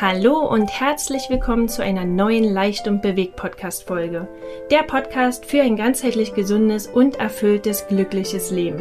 [0.00, 4.28] Hallo und herzlich willkommen zu einer neuen Leicht und bewegt Podcast Folge.
[4.70, 8.78] Der Podcast für ein ganzheitlich gesundes und erfülltes glückliches Leben.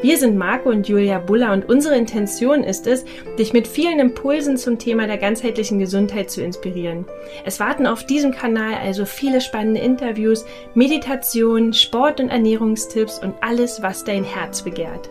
[0.00, 3.04] Wir sind Marco und Julia Buller und unsere Intention ist es,
[3.38, 7.04] dich mit vielen Impulsen zum Thema der ganzheitlichen Gesundheit zu inspirieren.
[7.44, 13.82] Es warten auf diesem Kanal also viele spannende Interviews, Meditationen, Sport- und Ernährungstipps und alles,
[13.82, 15.10] was dein Herz begehrt.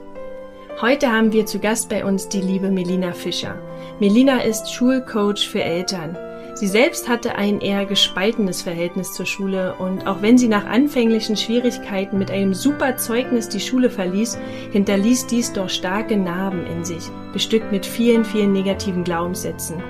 [0.82, 3.56] Heute haben wir zu Gast bei uns die liebe Melina Fischer.
[4.00, 6.18] Melina ist Schulcoach für Eltern.
[6.56, 11.38] Sie selbst hatte ein eher gespaltenes Verhältnis zur Schule und auch wenn sie nach anfänglichen
[11.38, 14.40] Schwierigkeiten mit einem super Zeugnis die Schule verließ,
[14.72, 17.04] hinterließ dies doch starke Narben in sich,
[17.34, 19.82] bestückt mit vielen, vielen negativen Glaubenssätzen.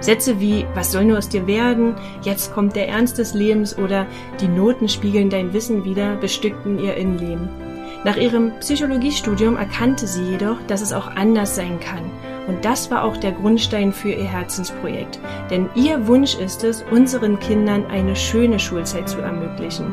[0.00, 1.94] Sätze wie Was soll nur aus dir werden?
[2.22, 4.06] Jetzt kommt der Ernst des Lebens oder
[4.40, 7.65] Die Noten spiegeln dein Wissen wieder bestückten ihr Innenleben.
[8.04, 12.10] Nach ihrem Psychologiestudium erkannte sie jedoch, dass es auch anders sein kann.
[12.46, 15.18] Und das war auch der Grundstein für ihr Herzensprojekt.
[15.50, 19.86] Denn ihr Wunsch ist es, unseren Kindern eine schöne Schulzeit zu ermöglichen.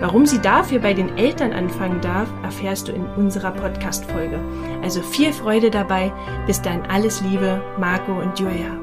[0.00, 4.38] Warum sie dafür bei den Eltern anfangen darf, erfährst du in unserer Podcast-Folge.
[4.82, 6.12] Also viel Freude dabei.
[6.46, 8.78] Bis dann alles Liebe, Marco und Julia.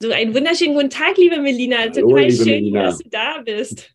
[0.00, 1.78] So, einen wunderschönen guten Tag, liebe Melina.
[1.78, 2.82] Hallo, Total schön, Melina.
[2.84, 3.92] dass du da bist.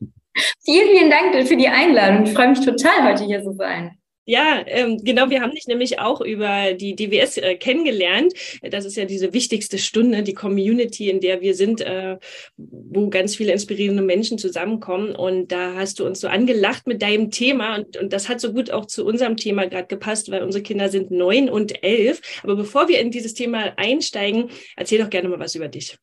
[0.64, 2.26] Vielen, vielen Dank für die Einladung.
[2.26, 3.98] Ich freue mich total, heute hier zu sein.
[4.30, 5.30] Ja, ähm, genau.
[5.30, 8.34] Wir haben dich nämlich auch über die DWS äh, kennengelernt.
[8.62, 12.18] Das ist ja diese wichtigste Stunde, die Community, in der wir sind, äh,
[12.58, 15.16] wo ganz viele inspirierende Menschen zusammenkommen.
[15.16, 17.78] Und da hast du uns so angelacht mit deinem Thema.
[17.78, 20.90] Und, und das hat so gut auch zu unserem Thema gerade gepasst, weil unsere Kinder
[20.90, 22.20] sind neun und elf.
[22.44, 25.98] Aber bevor wir in dieses Thema einsteigen, erzähl doch gerne mal was über dich.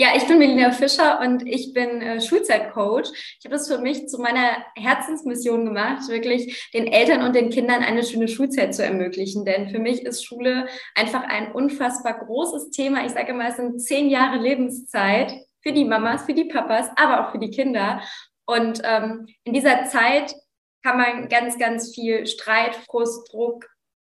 [0.00, 3.12] Ja, ich bin Melina Fischer und ich bin äh, Schulzeitcoach.
[3.12, 7.82] Ich habe das für mich zu meiner Herzensmission gemacht, wirklich den Eltern und den Kindern
[7.82, 9.44] eine schöne Schulzeit zu ermöglichen.
[9.44, 13.04] Denn für mich ist Schule einfach ein unfassbar großes Thema.
[13.04, 17.20] Ich sage immer, es sind zehn Jahre Lebenszeit für die Mamas, für die Papas, aber
[17.28, 18.00] auch für die Kinder.
[18.46, 20.34] Und ähm, in dieser Zeit
[20.82, 23.66] kann man ganz, ganz viel Streit, Frust, Druck,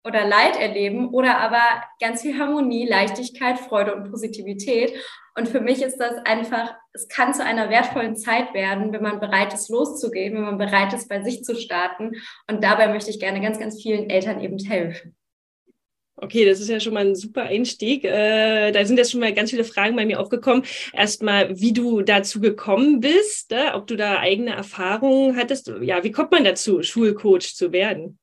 [0.06, 1.62] oder Leid erleben oder aber
[2.00, 4.94] ganz viel Harmonie, Leichtigkeit, Freude und Positivität.
[5.38, 9.20] Und für mich ist das einfach, es kann zu einer wertvollen Zeit werden, wenn man
[9.20, 12.14] bereit ist, loszugehen, wenn man bereit ist, bei sich zu starten.
[12.50, 15.16] Und dabei möchte ich gerne ganz, ganz vielen Eltern eben helfen.
[16.18, 18.06] Okay, das ist ja schon mal ein super Einstieg.
[18.06, 20.64] Äh, da sind jetzt schon mal ganz viele Fragen bei mir aufgekommen.
[20.94, 25.74] Erstmal, wie du dazu gekommen bist, äh, ob du da eigene Erfahrungen hattest.
[25.82, 28.18] Ja, wie kommt man dazu, Schulcoach zu werden?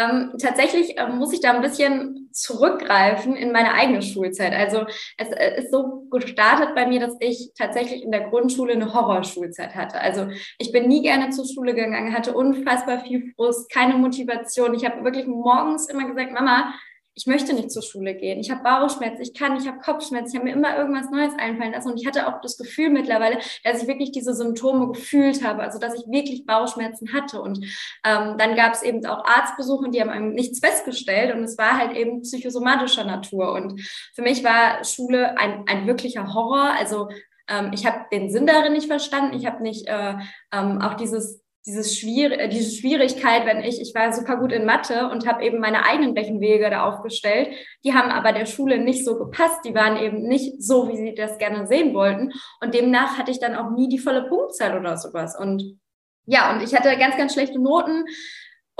[0.00, 4.52] Ähm, tatsächlich ähm, muss ich da ein bisschen zurückgreifen in meine eigene Schulzeit.
[4.52, 8.94] Also es äh, ist so gestartet bei mir, dass ich tatsächlich in der Grundschule eine
[8.94, 10.00] Horrorschulzeit hatte.
[10.00, 10.28] Also
[10.58, 14.74] ich bin nie gerne zur Schule gegangen, hatte unfassbar viel Frust, keine Motivation.
[14.74, 16.72] Ich habe wirklich morgens immer gesagt, Mama,
[17.14, 18.38] ich möchte nicht zur Schule gehen.
[18.40, 21.72] Ich habe Bauchschmerzen, ich kann, ich habe Kopfschmerzen, ich habe mir immer irgendwas Neues einfallen
[21.72, 21.90] lassen.
[21.90, 25.78] Und ich hatte auch das Gefühl mittlerweile, dass ich wirklich diese Symptome gefühlt habe, also
[25.78, 27.42] dass ich wirklich Bauchschmerzen hatte.
[27.42, 27.64] Und
[28.04, 31.34] ähm, dann gab es eben auch Arztbesuche und die haben einem nichts festgestellt.
[31.34, 33.52] Und es war halt eben psychosomatischer Natur.
[33.52, 33.80] Und
[34.14, 36.72] für mich war Schule ein, ein wirklicher Horror.
[36.78, 37.08] Also
[37.48, 39.36] ähm, ich habe den Sinn darin nicht verstanden.
[39.36, 40.14] Ich habe nicht äh,
[40.52, 44.64] ähm, auch dieses dieses Schwier äh, diese Schwierigkeit, wenn ich, ich war super gut in
[44.64, 47.48] Mathe und habe eben meine eigenen Rechenwege da aufgestellt,
[47.84, 51.14] die haben aber der Schule nicht so gepasst, die waren eben nicht so, wie sie
[51.14, 52.32] das gerne sehen wollten.
[52.62, 55.38] Und demnach hatte ich dann auch nie die volle Punktzahl oder sowas.
[55.38, 55.78] Und
[56.26, 58.04] ja, und ich hatte ganz, ganz schlechte Noten,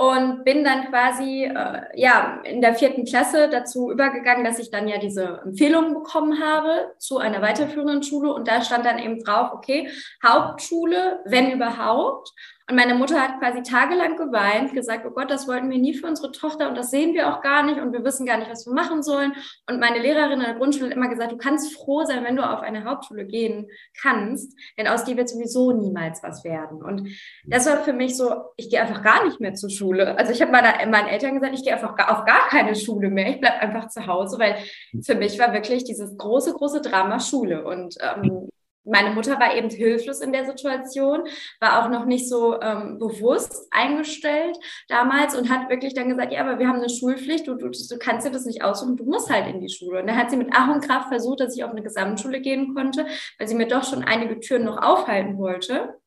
[0.01, 4.87] und bin dann quasi äh, ja in der vierten Klasse dazu übergegangen, dass ich dann
[4.87, 8.33] ja diese Empfehlungen bekommen habe zu einer weiterführenden Schule.
[8.33, 9.91] Und da stand dann eben drauf, okay,
[10.25, 12.33] Hauptschule, wenn überhaupt.
[12.69, 16.07] Und meine Mutter hat quasi tagelang geweint, gesagt, oh Gott, das wollten wir nie für
[16.07, 18.65] unsere Tochter und das sehen wir auch gar nicht und wir wissen gar nicht, was
[18.65, 19.33] wir machen sollen.
[19.69, 22.47] Und meine Lehrerin in der Grundschule hat immer gesagt, du kannst froh sein, wenn du
[22.47, 23.67] auf eine Hauptschule gehen
[23.99, 26.81] kannst, denn aus dir wird sowieso niemals was werden.
[26.81, 27.09] Und
[27.45, 30.17] das war für mich so, ich gehe einfach gar nicht mehr zur Schule.
[30.17, 33.29] Also ich habe meinen Eltern gesagt, ich gehe einfach auf gar keine Schule mehr.
[33.29, 34.55] Ich bleibe einfach zu Hause, weil
[35.03, 37.65] für mich war wirklich dieses große, große Drama Schule.
[37.65, 38.49] Und ähm,
[38.83, 41.23] meine Mutter war eben hilflos in der Situation,
[41.59, 44.57] war auch noch nicht so ähm, bewusst eingestellt
[44.87, 47.97] damals und hat wirklich dann gesagt, ja, aber wir haben eine Schulpflicht, du, du, du
[47.99, 50.01] kannst dir das nicht aussuchen, du musst halt in die Schule.
[50.01, 52.73] Und dann hat sie mit Ach und Kraft versucht, dass ich auf eine Gesamtschule gehen
[52.73, 53.05] konnte,
[53.37, 55.99] weil sie mir doch schon einige Türen noch aufhalten wollte.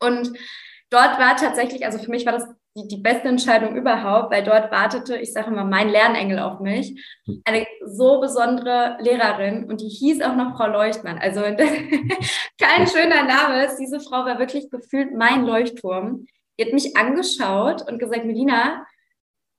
[0.00, 0.32] Und
[0.90, 2.46] dort war tatsächlich, also für mich war das
[2.76, 6.98] die, die beste Entscheidung überhaupt, weil dort wartete, ich sage immer, mein Lernengel auf mich.
[7.44, 11.18] Eine so besondere Lehrerin und die hieß auch noch Frau Leuchtmann.
[11.18, 11.40] Also
[12.60, 13.76] kein schöner Name ist.
[13.76, 16.26] Diese Frau war wirklich gefühlt mein Leuchtturm.
[16.58, 18.86] Die hat mich angeschaut und gesagt, Melina,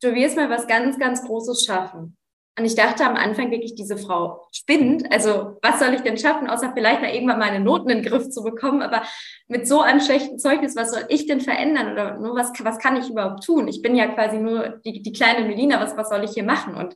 [0.01, 2.17] du wirst mal was ganz, ganz Großes schaffen.
[2.57, 5.11] Und ich dachte am Anfang wirklich, diese Frau spinnt.
[5.11, 8.29] Also was soll ich denn schaffen, außer vielleicht mal irgendwann meine Noten in den Griff
[8.29, 8.83] zu bekommen.
[8.83, 9.01] Aber
[9.47, 11.93] mit so einem schlechten Zeugnis, was soll ich denn verändern?
[11.93, 13.67] Oder nur was, was kann ich überhaupt tun?
[13.67, 16.75] Ich bin ja quasi nur die, die kleine Melina, was, was soll ich hier machen?
[16.75, 16.95] Und,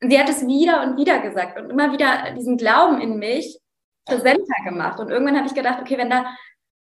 [0.00, 3.58] sie hat es wieder und wieder gesagt und immer wieder diesen Glauben in mich
[4.06, 4.98] präsenter gemacht.
[4.98, 6.24] Und irgendwann habe ich gedacht, okay, wenn da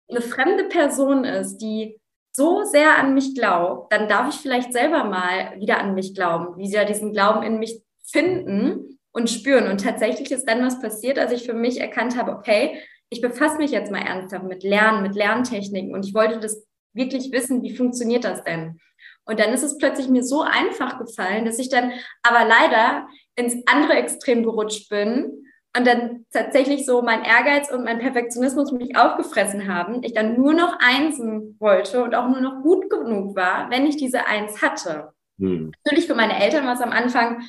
[0.09, 2.01] eine fremde Person ist, die
[2.35, 6.57] so sehr an mich glaubt, dann darf ich vielleicht selber mal wieder an mich glauben,
[6.57, 9.71] wie sie diesen Glauben in mich finden und spüren.
[9.71, 12.81] Und tatsächlich ist dann was passiert, als ich für mich erkannt habe, okay,
[13.11, 17.31] ich befasse mich jetzt mal ernsthaft mit Lernen, mit Lerntechniken und ich wollte das wirklich
[17.33, 18.79] wissen, wie funktioniert das denn?
[19.25, 21.93] Und dann ist es plötzlich mir so einfach gefallen, dass ich dann
[22.23, 23.07] aber leider
[23.37, 25.45] ins andere Extrem gerutscht bin
[25.77, 30.03] und dann tatsächlich so mein Ehrgeiz und mein Perfektionismus mich aufgefressen haben.
[30.03, 33.97] Ich dann nur noch Einsen wollte und auch nur noch gut genug war, wenn ich
[33.97, 35.13] diese Eins hatte.
[35.39, 35.73] Hm.
[35.85, 37.43] Natürlich für meine Eltern war es am Anfang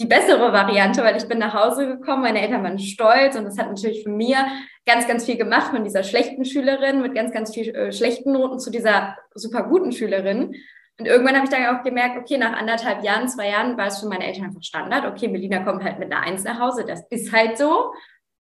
[0.00, 3.58] die bessere Variante, weil ich bin nach Hause gekommen, meine Eltern waren stolz und das
[3.58, 4.38] hat natürlich für mir
[4.86, 8.58] ganz, ganz viel gemacht von dieser schlechten Schülerin mit ganz, ganz viel äh, schlechten Noten
[8.58, 10.54] zu dieser super guten Schülerin.
[10.98, 14.00] Und irgendwann habe ich dann auch gemerkt, okay, nach anderthalb Jahren, zwei Jahren war es
[14.00, 15.06] für meine Eltern einfach Standard.
[15.06, 17.92] Okay, Melina kommt halt mit einer Eins nach Hause, das ist halt so.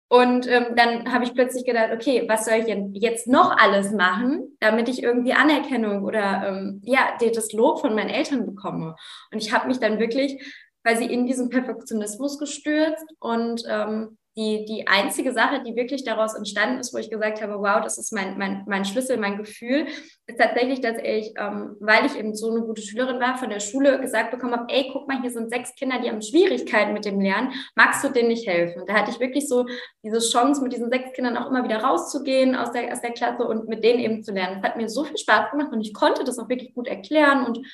[0.08, 3.92] Und ähm, dann habe ich plötzlich gedacht, okay, was soll ich denn jetzt noch alles
[3.92, 8.96] machen, damit ich irgendwie Anerkennung oder ähm, ja, das Lob von meinen Eltern bekomme.
[9.32, 10.42] Und ich habe mich dann wirklich
[10.86, 16.36] weil sie in diesen Perfektionismus gestürzt und ähm, die, die einzige Sache, die wirklich daraus
[16.36, 19.88] entstanden ist, wo ich gesagt habe, wow, das ist mein, mein, mein Schlüssel, mein Gefühl,
[20.28, 23.62] ist tatsächlich, dass ich, ähm, weil ich eben so eine gute Schülerin war, von der
[23.62, 27.06] Schule gesagt bekommen habe, ey, guck mal, hier sind sechs Kinder, die haben Schwierigkeiten mit
[27.06, 28.82] dem Lernen, magst du denen nicht helfen?
[28.82, 29.66] Und da hatte ich wirklich so
[30.04, 33.48] diese Chance, mit diesen sechs Kindern auch immer wieder rauszugehen aus der, aus der Klasse
[33.48, 34.62] und mit denen eben zu lernen.
[34.62, 37.46] Das hat mir so viel Spaß gemacht und ich konnte das auch wirklich gut erklären
[37.46, 37.66] und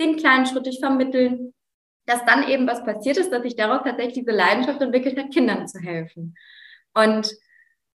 [0.00, 1.54] den kleinen Schritt ich vermitteln
[2.08, 5.68] dass dann eben was passiert ist, dass sich daraus tatsächlich diese Leidenschaft entwickelt hat, Kindern
[5.68, 6.34] zu helfen.
[6.94, 7.30] Und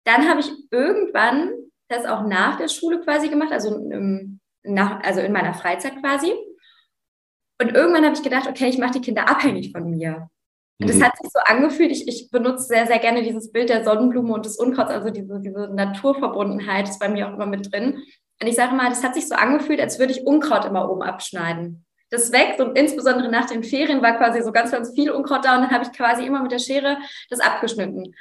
[0.05, 1.53] dann habe ich irgendwann
[1.89, 6.33] das auch nach der Schule quasi gemacht, also, im, nach, also in meiner Freizeit quasi.
[7.61, 10.31] Und irgendwann habe ich gedacht, okay, ich mache die Kinder abhängig von mir.
[10.81, 11.05] Und das mhm.
[11.05, 14.47] hat sich so angefühlt, ich, ich benutze sehr, sehr gerne dieses Bild der Sonnenblume und
[14.47, 18.03] des Unkrauts, also diese, diese Naturverbundenheit ist bei mir auch immer mit drin.
[18.41, 21.03] Und ich sage mal, das hat sich so angefühlt, als würde ich Unkraut immer oben
[21.03, 25.45] abschneiden das wächst und insbesondere nach den Ferien war quasi so ganz, ganz viel Unkraut
[25.45, 26.99] da und dann habe ich quasi immer mit der Schere
[27.31, 28.15] das abgeschnitten.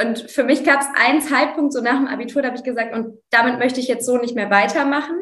[0.00, 2.94] Und für mich gab es einen Zeitpunkt so nach dem Abitur, da habe ich gesagt,
[2.94, 5.20] und damit möchte ich jetzt so nicht mehr weitermachen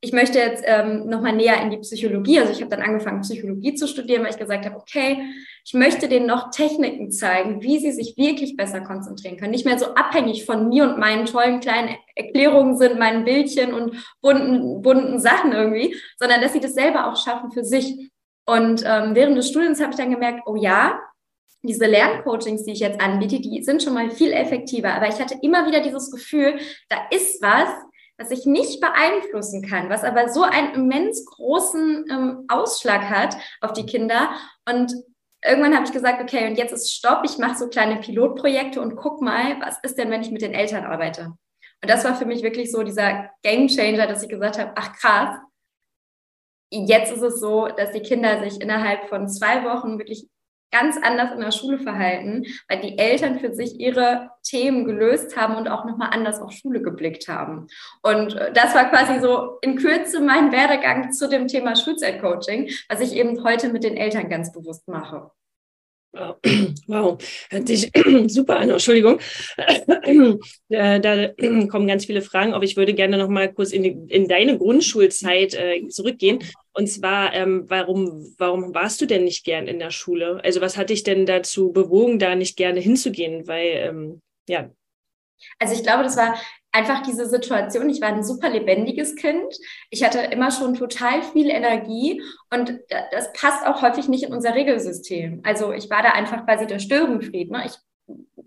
[0.00, 2.38] ich möchte jetzt ähm, nochmal näher in die Psychologie.
[2.38, 5.20] Also ich habe dann angefangen, Psychologie zu studieren, weil ich gesagt habe, okay,
[5.68, 9.50] ich möchte denen noch Techniken zeigen, wie sie sich wirklich besser konzentrieren können.
[9.50, 13.94] Nicht mehr so abhängig von mir und meinen tollen kleinen Erklärungen sind, meinen Bildchen und
[14.22, 18.10] bunten, bunten Sachen irgendwie, sondern dass sie das selber auch schaffen für sich.
[18.46, 20.98] Und ähm, während des Studiums habe ich dann gemerkt, oh ja,
[21.62, 24.94] diese Lerncoachings, die ich jetzt anbiete, die sind schon mal viel effektiver.
[24.94, 27.68] Aber ich hatte immer wieder dieses Gefühl, da ist was,
[28.16, 33.74] was ich nicht beeinflussen kann, was aber so einen immens großen ähm, Ausschlag hat auf
[33.74, 34.30] die Kinder.
[34.66, 34.94] Und
[35.44, 38.96] irgendwann habe ich gesagt, okay, und jetzt ist Stopp, ich mache so kleine Pilotprojekte und
[38.96, 41.34] guck mal, was ist denn, wenn ich mit den Eltern arbeite?
[41.80, 44.92] Und das war für mich wirklich so dieser Game Changer, dass ich gesagt habe, ach
[44.94, 45.38] krass,
[46.70, 50.28] jetzt ist es so, dass die Kinder sich innerhalb von zwei Wochen wirklich
[50.70, 55.56] ganz anders in der Schule verhalten, weil die Eltern für sich ihre Themen gelöst haben
[55.56, 57.66] und auch nochmal anders auf Schule geblickt haben.
[58.02, 63.00] Und äh, das war quasi so in Kürze mein Werdegang zu dem Thema Schulzeitcoaching, was
[63.00, 65.30] ich eben heute mit den Eltern ganz bewusst mache.
[66.86, 67.18] Wow,
[67.50, 67.90] hört sich
[68.28, 68.70] super an.
[68.70, 69.20] Entschuldigung.
[70.70, 71.28] Äh, da
[71.68, 75.54] kommen ganz viele Fragen, aber ich würde gerne noch mal kurz in, in deine Grundschulzeit
[75.54, 76.40] äh, zurückgehen.
[76.72, 80.40] Und zwar, ähm, warum, warum warst du denn nicht gern in der Schule?
[80.44, 83.48] Also was hat dich denn dazu bewogen, da nicht gerne hinzugehen?
[83.48, 84.70] Weil, ähm, ja.
[85.58, 86.38] Also ich glaube, das war
[86.72, 87.88] einfach diese Situation.
[87.88, 89.54] Ich war ein super lebendiges Kind.
[89.90, 92.78] Ich hatte immer schon total viel Energie und
[93.10, 95.40] das passt auch häufig nicht in unser Regelsystem.
[95.44, 97.50] Also ich war da einfach quasi der Störenfried.
[97.50, 97.64] Ne?
[97.66, 97.78] Ich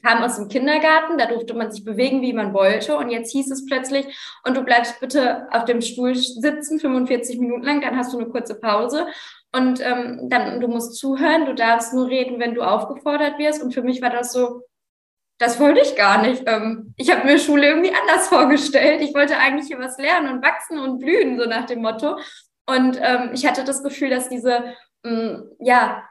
[0.04, 2.98] kam aus dem Kindergarten, da durfte man sich bewegen, wie man wollte.
[2.98, 4.06] Und jetzt hieß es plötzlich,
[4.44, 8.30] und du bleibst bitte auf dem Stuhl sitzen, 45 Minuten lang, dann hast du eine
[8.30, 9.08] kurze Pause.
[9.54, 13.62] Und ähm, dann, du musst zuhören, du darfst nur reden, wenn du aufgefordert wirst.
[13.62, 14.62] Und für mich war das so,
[15.42, 16.44] das wollte ich gar nicht.
[16.46, 19.02] Ähm, ich habe mir Schule irgendwie anders vorgestellt.
[19.02, 22.18] Ich wollte eigentlich hier was lernen und wachsen und blühen, so nach dem Motto.
[22.68, 26.08] Und ähm, ich hatte das Gefühl, dass diese, ähm, ja,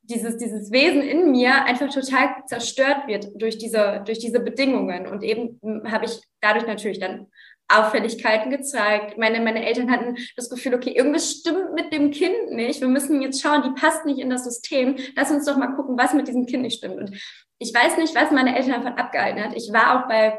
[0.00, 5.06] dieses, dieses Wesen in mir einfach total zerstört wird durch diese, durch diese Bedingungen.
[5.06, 7.26] Und eben hm, habe ich dadurch natürlich dann
[7.70, 9.18] Auffälligkeiten gezeigt.
[9.18, 12.80] Meine, meine Eltern hatten das Gefühl, okay, irgendwas stimmt mit dem Kind nicht.
[12.80, 14.96] Wir müssen jetzt schauen, die passt nicht in das System.
[15.16, 16.96] Lass uns doch mal gucken, was mit diesem Kind nicht stimmt.
[16.96, 17.20] Und
[17.58, 19.54] ich weiß nicht, was meine Eltern davon abgehalten hat.
[19.54, 20.38] Ich war auch bei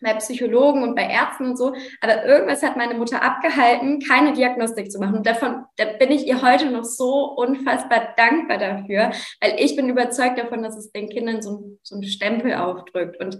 [0.00, 1.74] bei Psychologen und bei Ärzten und so.
[2.00, 5.16] Aber irgendwas hat meine Mutter abgehalten, keine Diagnostik zu machen.
[5.16, 9.10] Und davon da bin ich ihr heute noch so unfassbar dankbar dafür,
[9.40, 13.18] weil ich bin überzeugt davon, dass es den Kindern so, so einen Stempel aufdrückt.
[13.20, 13.38] Und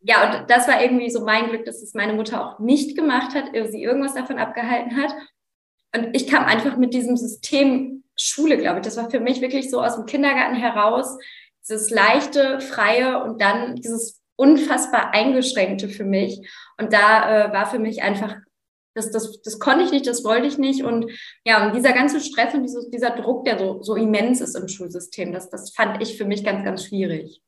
[0.00, 3.34] ja, und das war irgendwie so mein Glück, dass es meine Mutter auch nicht gemacht
[3.34, 5.14] hat, sie irgendwas davon abgehalten hat.
[5.94, 8.84] Und ich kam einfach mit diesem System Schule, glaube ich.
[8.84, 11.18] Das war für mich wirklich so aus dem Kindergarten heraus,
[11.62, 16.40] dieses leichte, freie und dann dieses unfassbar eingeschränkte für mich.
[16.78, 18.36] Und da äh, war für mich einfach,
[18.94, 20.82] das, das, das konnte ich nicht, das wollte ich nicht.
[20.84, 21.10] Und
[21.44, 24.68] ja, und dieser ganze Stress und dieses, dieser Druck, der so, so immens ist im
[24.68, 27.42] Schulsystem, das, das fand ich für mich ganz, ganz schwierig.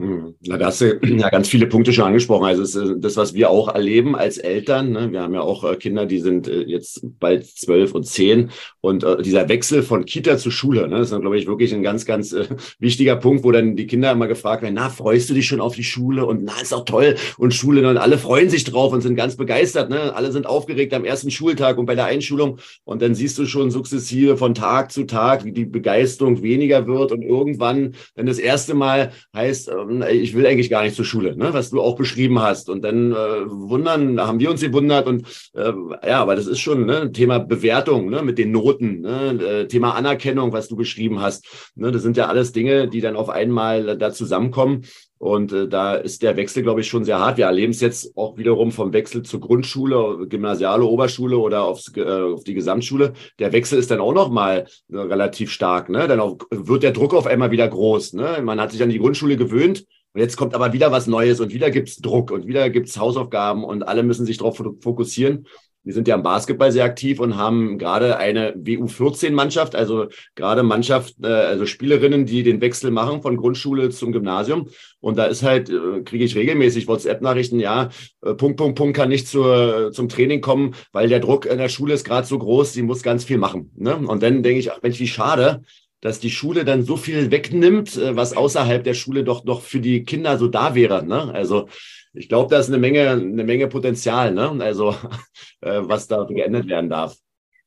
[0.00, 0.34] Hm.
[0.40, 2.46] Da hast du ja ganz viele Punkte schon angesprochen.
[2.46, 4.90] Also ist das, was wir auch erleben als Eltern.
[4.90, 5.12] Ne?
[5.12, 8.50] Wir haben ja auch äh, Kinder, die sind äh, jetzt bald zwölf und zehn.
[8.80, 11.82] Und äh, dieser Wechsel von Kita zu Schule, ne, das ist, glaube ich, wirklich ein
[11.82, 12.46] ganz, ganz äh,
[12.78, 15.74] wichtiger Punkt, wo dann die Kinder immer gefragt werden, na, freust du dich schon auf
[15.74, 16.24] die Schule?
[16.24, 17.16] Und na, ist auch toll.
[17.36, 19.90] Und Schule, und alle freuen sich drauf und sind ganz begeistert.
[19.90, 20.14] Ne?
[20.16, 22.58] Alle sind aufgeregt am ersten Schultag und bei der Einschulung.
[22.84, 27.12] Und dann siehst du schon sukzessive von Tag zu Tag, wie die Begeisterung weniger wird.
[27.12, 29.70] Und irgendwann, wenn das erste Mal heißt,
[30.00, 31.52] ich will eigentlich gar nicht zur Schule, ne?
[31.52, 32.70] was du auch beschrieben hast.
[32.70, 33.14] Und dann äh,
[33.46, 35.72] wundern, haben wir uns gewundert und äh,
[36.06, 39.94] ja, aber das ist schon ne, Thema Bewertung ne, mit den Noten, ne, äh, Thema
[39.94, 41.72] Anerkennung, was du beschrieben hast.
[41.74, 41.92] Ne?
[41.92, 44.84] Das sind ja alles Dinge, die dann auf einmal da zusammenkommen.
[45.22, 47.36] Und äh, da ist der Wechsel, glaube ich, schon sehr hart.
[47.36, 52.02] Wir erleben es jetzt auch wiederum vom Wechsel zur Grundschule, gymnasiale Oberschule oder aufs, äh,
[52.02, 53.12] auf die Gesamtschule.
[53.38, 55.90] Der Wechsel ist dann auch noch mal äh, relativ stark.
[55.90, 56.08] Ne?
[56.08, 58.14] Dann auch, wird der Druck auf einmal wieder groß.
[58.14, 58.40] Ne?
[58.42, 59.84] Man hat sich an die Grundschule gewöhnt.
[60.12, 63.62] Und jetzt kommt aber wieder was Neues und wieder gibt's Druck und wieder gibt's Hausaufgaben
[63.62, 65.46] und alle müssen sich darauf fokussieren.
[65.84, 71.14] Wir sind ja im Basketball sehr aktiv und haben gerade eine WU14-Mannschaft, also gerade Mannschaft,
[71.22, 74.68] äh, also Spielerinnen, die den Wechsel machen von Grundschule zum Gymnasium.
[75.00, 77.90] Und da ist halt, äh, kriege ich regelmäßig WhatsApp-Nachrichten, ja,
[78.24, 81.68] äh, Punkt, Punkt, Punkt kann nicht zur, zum Training kommen, weil der Druck in der
[81.68, 83.72] Schule ist gerade so groß, sie muss ganz viel machen.
[83.76, 83.96] Ne?
[83.96, 85.62] Und dann denke ich, ach Mensch, wie schade,
[86.00, 90.04] dass die Schule dann so viel wegnimmt, was außerhalb der Schule doch noch für die
[90.04, 91.04] Kinder so da wäre.
[91.04, 91.32] Ne?
[91.32, 91.68] Also
[92.14, 94.56] ich glaube, da ist eine Menge, eine Menge Potenzial, ne?
[94.60, 94.90] Also
[95.60, 97.16] äh, was da geändert werden darf.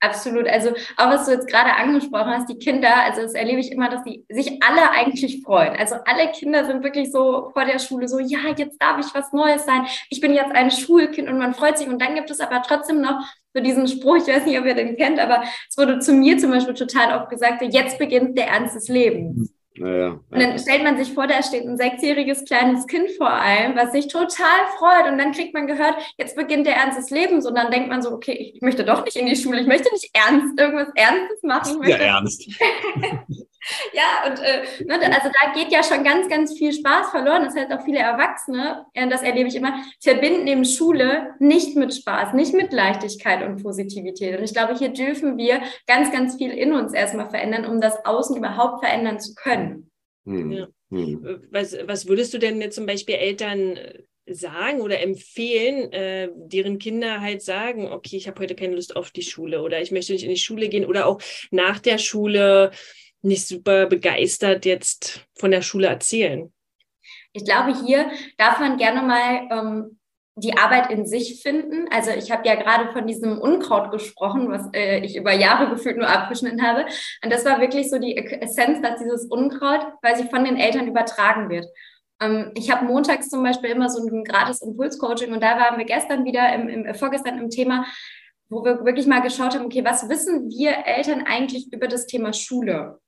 [0.02, 0.48] Absolut.
[0.48, 3.90] Also auch was du jetzt gerade angesprochen hast, die Kinder, also das erlebe ich immer,
[3.90, 5.76] dass die sich alle eigentlich freuen.
[5.76, 9.34] Also alle Kinder sind wirklich so vor der Schule so, ja, jetzt darf ich was
[9.34, 9.86] Neues sein.
[10.10, 11.88] Ich bin jetzt ein Schulkind und man freut sich.
[11.88, 13.22] Und dann gibt es aber trotzdem noch
[13.54, 16.38] so diesen Spruch, ich weiß nicht, ob ihr den kennt, aber es wurde zu mir
[16.38, 19.54] zum Beispiel total oft gesagt, jetzt beginnt der Ernst des Lebens.
[19.78, 23.76] Naja, Und dann stellt man sich vor, da steht ein sechsjähriges kleines Kind vor allem,
[23.76, 25.12] was sich total freut.
[25.12, 27.46] Und dann kriegt man gehört, jetzt beginnt der Ernst des Lebens.
[27.46, 29.92] Und dann denkt man so, okay, ich möchte doch nicht in die Schule, ich möchte
[29.92, 31.84] nicht ernst, irgendwas Ernstes machen.
[31.84, 32.50] Ja, ernst.
[33.94, 37.44] ja, und äh, ne, also da geht ja schon ganz, ganz viel Spaß verloren.
[37.46, 41.94] Das heißt auch viele Erwachsene, äh, das erlebe ich immer, verbinden eben Schule nicht mit
[41.94, 44.38] Spaß, nicht mit Leichtigkeit und Positivität.
[44.38, 48.06] Und ich glaube, hier dürfen wir ganz, ganz viel in uns erstmal verändern, um das
[48.06, 49.90] Außen überhaupt verändern zu können.
[50.26, 50.52] Hm.
[50.52, 50.68] Ja.
[50.92, 51.48] Hm.
[51.52, 57.22] Was, was würdest du denn zum Beispiel Eltern äh, sagen oder empfehlen, äh, deren Kinder
[57.22, 60.24] halt sagen, okay, ich habe heute keine Lust auf die Schule oder ich möchte nicht
[60.24, 62.72] in die Schule gehen oder auch nach der Schule
[63.26, 66.52] nicht super begeistert jetzt von der Schule erzählen.
[67.34, 70.00] Ich glaube, hier darf man gerne mal ähm,
[70.38, 71.88] die Arbeit in sich finden.
[71.92, 75.98] Also ich habe ja gerade von diesem Unkraut gesprochen, was äh, ich über Jahre gefühlt
[75.98, 76.86] nur abgeschnitten habe.
[77.24, 81.50] Und das war wirklich so die Essenz, dass dieses Unkraut quasi von den Eltern übertragen
[81.50, 81.66] wird.
[82.22, 85.86] Ähm, ich habe montags zum Beispiel immer so ein gratis Impulscoaching und da waren wir
[85.86, 87.86] gestern wieder im, im vorgestern im Thema,
[88.50, 92.34] wo wir wirklich mal geschaut haben, okay, was wissen wir Eltern eigentlich über das Thema
[92.34, 93.00] Schule?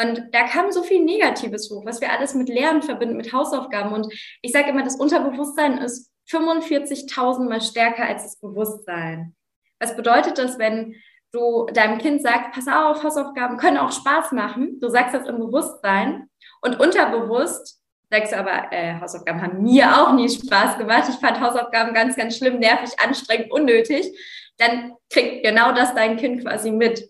[0.00, 3.92] Und da kam so viel Negatives hoch, was wir alles mit Lernen verbinden, mit Hausaufgaben.
[3.92, 9.34] Und ich sage immer, das Unterbewusstsein ist 45.000 Mal stärker als das Bewusstsein.
[9.78, 10.96] Was bedeutet das, wenn
[11.32, 14.80] du deinem Kind sagst, pass auf, Hausaufgaben können auch Spaß machen.
[14.80, 16.28] Du sagst das im Bewusstsein
[16.62, 21.08] und unterbewusst sagst du aber, äh, Hausaufgaben haben mir auch nie Spaß gemacht.
[21.08, 24.16] Ich fand Hausaufgaben ganz, ganz schlimm, nervig, anstrengend, unnötig.
[24.58, 27.08] Dann kriegt genau das dein Kind quasi mit.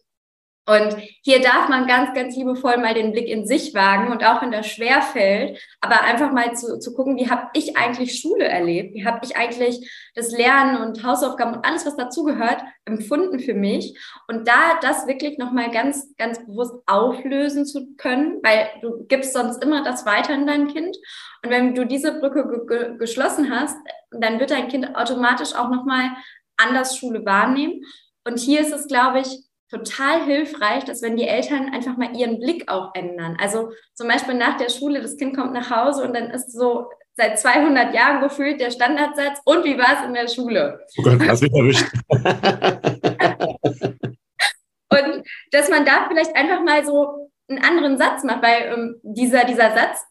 [0.66, 4.40] Und hier darf man ganz, ganz liebevoll mal den Blick in sich wagen und auch
[4.40, 8.46] wenn das schwer fällt, aber einfach mal zu, zu gucken, wie habe ich eigentlich Schule
[8.46, 8.94] erlebt?
[8.94, 13.98] Wie habe ich eigentlich das Lernen und Hausaufgaben und alles, was dazugehört, empfunden für mich?
[14.26, 19.62] Und da das wirklich nochmal ganz, ganz bewusst auflösen zu können, weil du gibst sonst
[19.62, 20.96] immer das weiter in dein Kind.
[21.44, 23.76] Und wenn du diese Brücke ge geschlossen hast,
[24.10, 26.10] dann wird dein Kind automatisch auch nochmal
[26.56, 27.82] anders Schule wahrnehmen.
[28.26, 32.38] Und hier ist es, glaube ich, total hilfreich, dass wenn die Eltern einfach mal ihren
[32.38, 33.36] Blick auch ändern.
[33.40, 36.88] Also zum Beispiel nach der Schule, das Kind kommt nach Hause und dann ist so
[37.16, 39.40] seit 200 Jahren gefühlt der Standardsatz.
[39.44, 40.84] Und wie war es in der Schule?
[40.98, 41.86] Oh Gott, hast mich erwischt.
[44.90, 49.44] und dass man da vielleicht einfach mal so einen anderen Satz macht, weil ähm, dieser,
[49.44, 50.04] dieser Satz,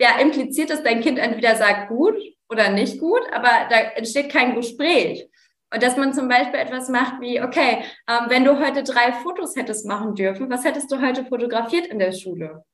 [0.00, 2.16] ja, impliziert, dass dein Kind entweder sagt gut
[2.48, 5.28] oder nicht gut, aber da entsteht kein Gespräch.
[5.72, 9.56] Und dass man zum Beispiel etwas macht wie, okay, ähm, wenn du heute drei Fotos
[9.56, 12.64] hättest machen dürfen, was hättest du heute fotografiert in der Schule?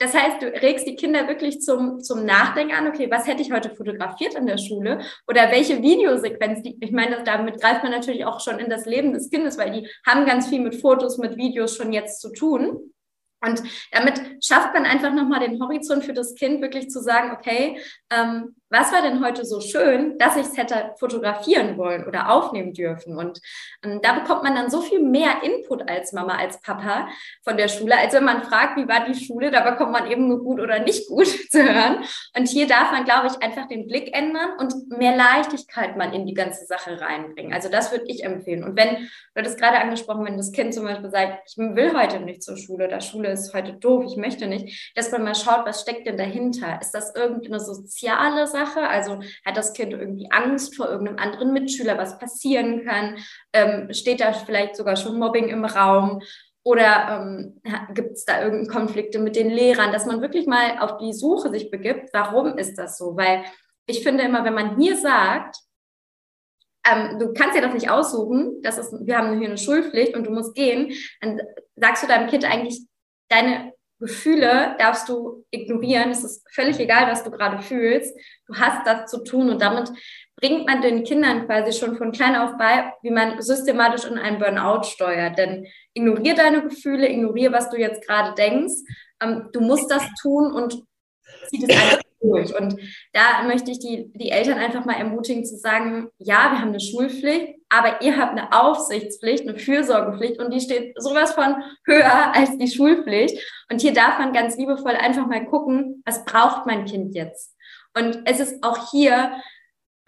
[0.00, 3.50] Das heißt, du regst die Kinder wirklich zum, zum Nachdenken an, okay, was hätte ich
[3.50, 5.00] heute fotografiert in der Schule?
[5.26, 9.12] Oder welche Videosequenz, die, ich meine, damit greift man natürlich auch schon in das Leben
[9.12, 12.92] des Kindes, weil die haben ganz viel mit Fotos, mit Videos schon jetzt zu tun.
[13.44, 17.80] Und damit schafft man einfach nochmal den Horizont für das Kind, wirklich zu sagen, okay,
[18.10, 22.74] ähm, was war denn heute so schön, dass ich es hätte fotografieren wollen oder aufnehmen
[22.74, 23.16] dürfen?
[23.16, 23.40] Und,
[23.82, 27.08] ähm, da bekommt man dann so viel mehr Input als Mama, als Papa
[27.42, 30.28] von der Schule, als wenn man fragt, wie war die Schule, da bekommt man eben
[30.28, 32.04] nur gut oder nicht gut zu hören.
[32.36, 36.26] Und hier darf man, glaube ich, einfach den Blick ändern und mehr Leichtigkeit mal in
[36.26, 37.54] die ganze Sache reinbringen.
[37.54, 38.64] Also das würde ich empfehlen.
[38.64, 39.06] Und wenn, du
[39.36, 42.88] hattest gerade angesprochen, wenn das Kind zum Beispiel sagt, ich will heute nicht zur Schule,
[42.88, 46.18] der Schule ist heute doof, ich möchte nicht, dass man mal schaut, was steckt denn
[46.18, 46.78] dahinter?
[46.80, 48.57] Ist das irgendeine soziale Sache?
[48.58, 48.88] Sache?
[48.88, 53.16] Also hat das Kind irgendwie Angst vor irgendeinem anderen Mitschüler, was passieren kann?
[53.52, 56.20] Ähm, steht da vielleicht sogar schon Mobbing im Raum?
[56.64, 57.60] Oder ähm,
[57.94, 61.50] gibt es da irgendeine Konflikte mit den Lehrern, dass man wirklich mal auf die Suche
[61.50, 63.16] sich begibt, warum ist das so?
[63.16, 63.44] Weil
[63.86, 65.56] ich finde immer, wenn man hier sagt,
[66.86, 70.26] ähm, du kannst ja doch nicht aussuchen, das ist, wir haben hier eine Schulpflicht und
[70.26, 71.40] du musst gehen, dann
[71.76, 72.86] sagst du deinem Kind eigentlich,
[73.28, 76.10] deine Gefühle darfst du ignorieren.
[76.10, 78.16] Es ist völlig egal, was du gerade fühlst.
[78.46, 79.90] Du hast das zu tun und damit
[80.36, 84.38] bringt man den Kindern quasi schon von klein auf bei, wie man systematisch in einen
[84.38, 85.36] Burnout steuert.
[85.36, 88.74] Denn ignoriere deine Gefühle, ignoriere, was du jetzt gerade denkst.
[89.20, 90.80] Ähm, du musst das tun und
[91.48, 92.58] zieh das einfach durch.
[92.58, 92.76] Und
[93.12, 96.80] da möchte ich die, die Eltern einfach mal ermutigen zu sagen, ja, wir haben eine
[96.80, 102.56] Schulpflicht, aber ihr habt eine Aufsichtspflicht, eine Fürsorgepflicht und die steht sowas von höher als
[102.58, 103.38] die Schulpflicht.
[103.70, 107.54] Und hier darf man ganz liebevoll einfach mal gucken, was braucht mein Kind jetzt?
[107.96, 109.32] Und es ist auch hier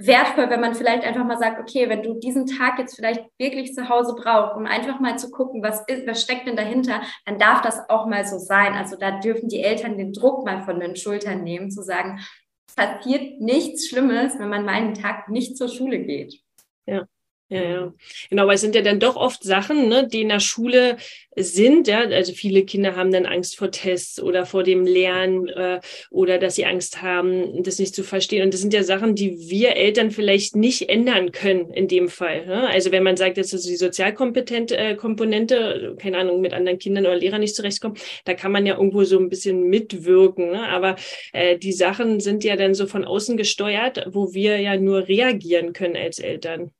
[0.06, 3.74] wertvoll, wenn man vielleicht einfach mal sagt, okay, wenn du diesen Tag jetzt vielleicht wirklich
[3.74, 7.38] zu Hause brauchst, um einfach mal zu gucken, was ist, was steckt denn dahinter, dann
[7.38, 8.74] darf das auch mal so sein.
[8.74, 12.20] Also da dürfen die Eltern den Druck mal von den Schultern nehmen, zu sagen,
[12.68, 16.40] es passiert nichts Schlimmes, wenn man mal einen Tag nicht zur Schule geht.
[16.86, 17.06] Ja.
[17.50, 17.92] Ja.
[18.30, 20.96] Genau, weil es sind ja dann doch oft Sachen, ne, die in der Schule
[21.36, 21.88] sind.
[21.88, 22.00] Ja?
[22.00, 26.54] Also viele Kinder haben dann Angst vor Tests oder vor dem Lernen äh, oder dass
[26.54, 28.44] sie Angst haben, das nicht zu verstehen.
[28.44, 32.46] Und das sind ja Sachen, die wir Eltern vielleicht nicht ändern können in dem Fall.
[32.46, 32.68] Ne?
[32.68, 37.06] Also wenn man sagt, dass also die sozialkompetente äh, Komponente, keine Ahnung, mit anderen Kindern
[37.06, 40.50] oder Lehrern nicht zurechtkommt, da kann man ja irgendwo so ein bisschen mitwirken.
[40.50, 40.68] Ne?
[40.68, 40.96] Aber
[41.32, 45.72] äh, die Sachen sind ja dann so von außen gesteuert, wo wir ja nur reagieren
[45.72, 46.70] können als Eltern.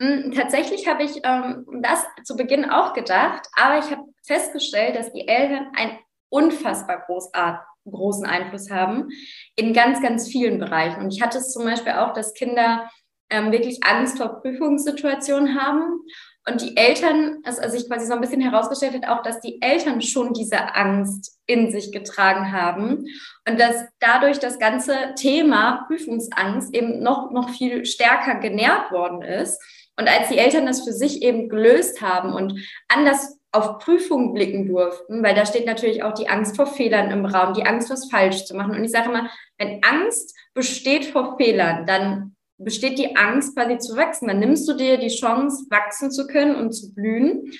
[0.00, 5.12] Hm, tatsächlich habe ich ähm, das zu Beginn auch gedacht, aber ich habe festgestellt, dass
[5.12, 5.98] die Eltern einen
[6.30, 9.08] unfassbar großart großen Einfluss haben
[9.56, 11.00] in ganz, ganz vielen Bereichen.
[11.00, 12.88] Und ich hatte es zum Beispiel auch, dass Kinder
[13.30, 16.00] ähm, wirklich Angst vor Prüfungssituationen haben.
[16.48, 20.00] Und die Eltern, also sich quasi so ein bisschen herausgestellt hat, auch, dass die Eltern
[20.00, 23.04] schon diese Angst in sich getragen haben
[23.46, 29.60] und dass dadurch das ganze Thema Prüfungsangst eben noch, noch viel stärker genährt worden ist.
[29.98, 32.54] Und als die Eltern das für sich eben gelöst haben und
[32.88, 37.24] anders auf Prüfungen blicken durften, weil da steht natürlich auch die Angst vor Fehlern im
[37.24, 38.76] Raum, die Angst, was falsch zu machen.
[38.76, 43.96] Und ich sage immer, wenn Angst besteht vor Fehlern, dann besteht die Angst quasi zu
[43.96, 44.28] wachsen.
[44.28, 47.52] Dann nimmst du dir die Chance, wachsen zu können und zu blühen.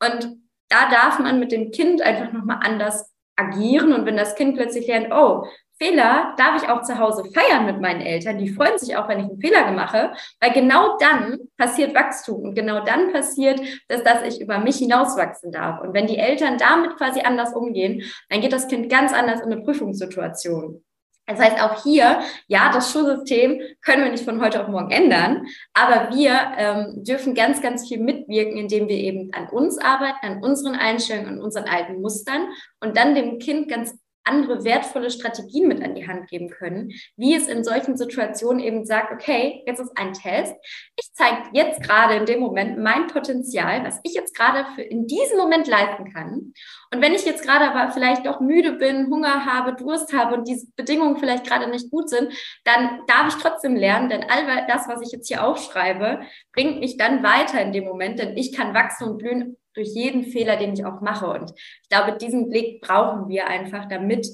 [0.00, 0.36] Und
[0.68, 3.92] da darf man mit dem Kind einfach nochmal anders agieren.
[3.92, 5.44] Und wenn das Kind plötzlich lernt, oh,
[5.82, 8.38] Fehler darf ich auch zu Hause feiern mit meinen Eltern.
[8.38, 12.54] Die freuen sich auch, wenn ich einen Fehler mache, weil genau dann passiert Wachstum und
[12.54, 15.80] genau dann passiert, dass, dass ich über mich hinauswachsen darf.
[15.80, 19.50] Und wenn die Eltern damit quasi anders umgehen, dann geht das Kind ganz anders in
[19.50, 20.84] eine Prüfungssituation.
[21.26, 25.46] Das heißt, auch hier, ja, das Schulsystem können wir nicht von heute auf morgen ändern,
[25.72, 30.42] aber wir ähm, dürfen ganz, ganz viel mitwirken, indem wir eben an uns arbeiten, an
[30.42, 32.48] unseren Einstellungen, an unseren alten Mustern
[32.80, 37.34] und dann dem Kind ganz andere wertvolle Strategien mit an die Hand geben können, wie
[37.34, 40.54] es in solchen Situationen eben sagt, okay, jetzt ist ein Test.
[40.96, 45.06] Ich zeige jetzt gerade in dem Moment mein Potenzial, was ich jetzt gerade für in
[45.06, 46.52] diesem Moment leisten kann.
[46.92, 50.46] Und wenn ich jetzt gerade aber vielleicht doch müde bin, Hunger habe, Durst habe und
[50.46, 52.32] diese Bedingungen vielleicht gerade nicht gut sind,
[52.64, 56.20] dann darf ich trotzdem lernen, denn all das, was ich jetzt hier aufschreibe,
[56.52, 60.24] bringt mich dann weiter in dem Moment, denn ich kann wachsen und blühen durch jeden
[60.24, 61.26] Fehler, den ich auch mache.
[61.26, 64.28] Und ich glaube, diesen Blick brauchen wir einfach, damit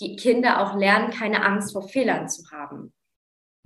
[0.00, 2.92] die Kinder auch lernen, keine Angst vor Fehlern zu haben.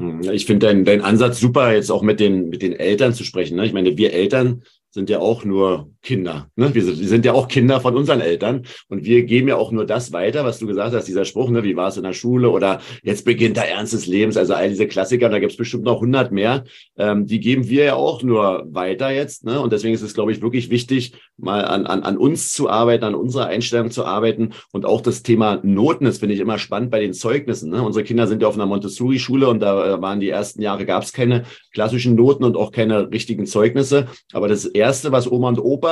[0.01, 3.25] Hm, ich finde deinen dein Ansatz super, jetzt auch mit den, mit den Eltern zu
[3.25, 3.57] sprechen.
[3.57, 3.67] Ne?
[3.67, 6.49] Ich meine, wir Eltern sind ja auch nur Kinder.
[6.57, 6.75] Ne?
[6.75, 10.13] Wir, sind, ja auch Kinder von unseren Eltern und wir geben ja auch nur das
[10.13, 11.63] weiter, was du gesagt hast, dieser Spruch, ne?
[11.63, 14.71] wie war es in der Schule oder jetzt beginnt der Ernst des Lebens, also all
[14.71, 16.65] diese Klassiker, da gibt es bestimmt noch hundert mehr,
[16.97, 19.45] ähm, die geben wir ja auch nur weiter jetzt.
[19.45, 19.61] Ne?
[19.61, 23.05] Und deswegen ist es, glaube ich, wirklich wichtig, mal an, an, an uns zu arbeiten,
[23.05, 26.91] an unserer Einstellung zu arbeiten und auch das Thema Noten, das finde ich immer spannend
[26.91, 27.71] bei den Zeugnissen.
[27.71, 27.83] Ne?
[27.83, 31.13] Unsere Kinder sind ja auf einer Montessori-Schule und da waren die ersten Jahre, gab es
[31.13, 35.90] keine klassischen Noten und auch keine richtigen Zeugnisse, aber das Erste, was Oma und Opa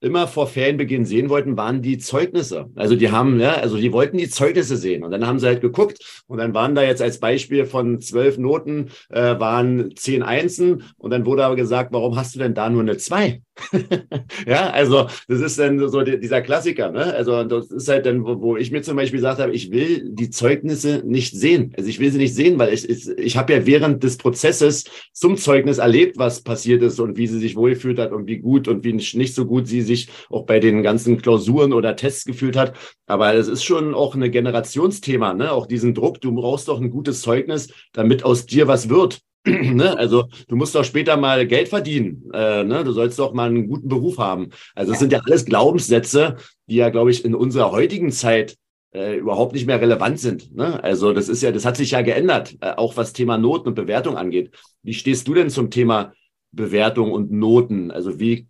[0.00, 2.66] immer vor Ferienbeginn sehen wollten, waren die Zeugnisse.
[2.74, 5.02] Also die haben, ja, also die wollten die Zeugnisse sehen.
[5.02, 8.38] Und dann haben sie halt geguckt und dann waren da jetzt als Beispiel von zwölf
[8.38, 12.68] Noten äh, waren zehn Einsen und dann wurde aber gesagt, warum hast du denn da
[12.68, 13.42] nur eine zwei?
[14.46, 16.90] ja, also das ist dann so dieser Klassiker.
[16.90, 17.04] Ne?
[17.14, 20.02] Also das ist halt dann, wo, wo ich mir zum Beispiel gesagt habe, ich will
[20.12, 21.72] die Zeugnisse nicht sehen.
[21.76, 24.84] Also ich will sie nicht sehen, weil ich, ich, ich habe ja während des Prozesses
[25.12, 28.68] zum Zeugnis erlebt, was passiert ist und wie sie sich wohlgefühlt hat und wie gut
[28.68, 32.56] und wie nicht so gut sie sich auch bei den ganzen Klausuren oder Tests gefühlt
[32.56, 32.74] hat.
[33.06, 35.52] Aber es ist schon auch ein Generationsthema, ne?
[35.52, 39.20] auch diesen Druck, du brauchst doch ein gutes Zeugnis, damit aus dir was wird.
[39.74, 39.96] ne?
[39.96, 42.30] Also du musst doch später mal Geld verdienen.
[42.34, 42.84] Äh, ne?
[42.84, 44.50] Du sollst doch mal einen guten Beruf haben.
[44.74, 45.00] Also es ja.
[45.00, 48.56] sind ja alles Glaubenssätze, die ja, glaube ich, in unserer heutigen Zeit
[48.92, 50.54] äh, überhaupt nicht mehr relevant sind.
[50.54, 50.82] Ne?
[50.82, 53.74] Also das ist ja, das hat sich ja geändert, äh, auch was Thema Noten und
[53.74, 54.50] Bewertung angeht.
[54.82, 56.12] Wie stehst du denn zum Thema
[56.52, 57.90] Bewertung und Noten?
[57.90, 58.48] Also wie,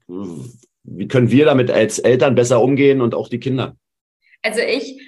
[0.85, 3.77] wie können wir damit als Eltern besser umgehen und auch die Kinder?
[4.43, 5.01] Also ich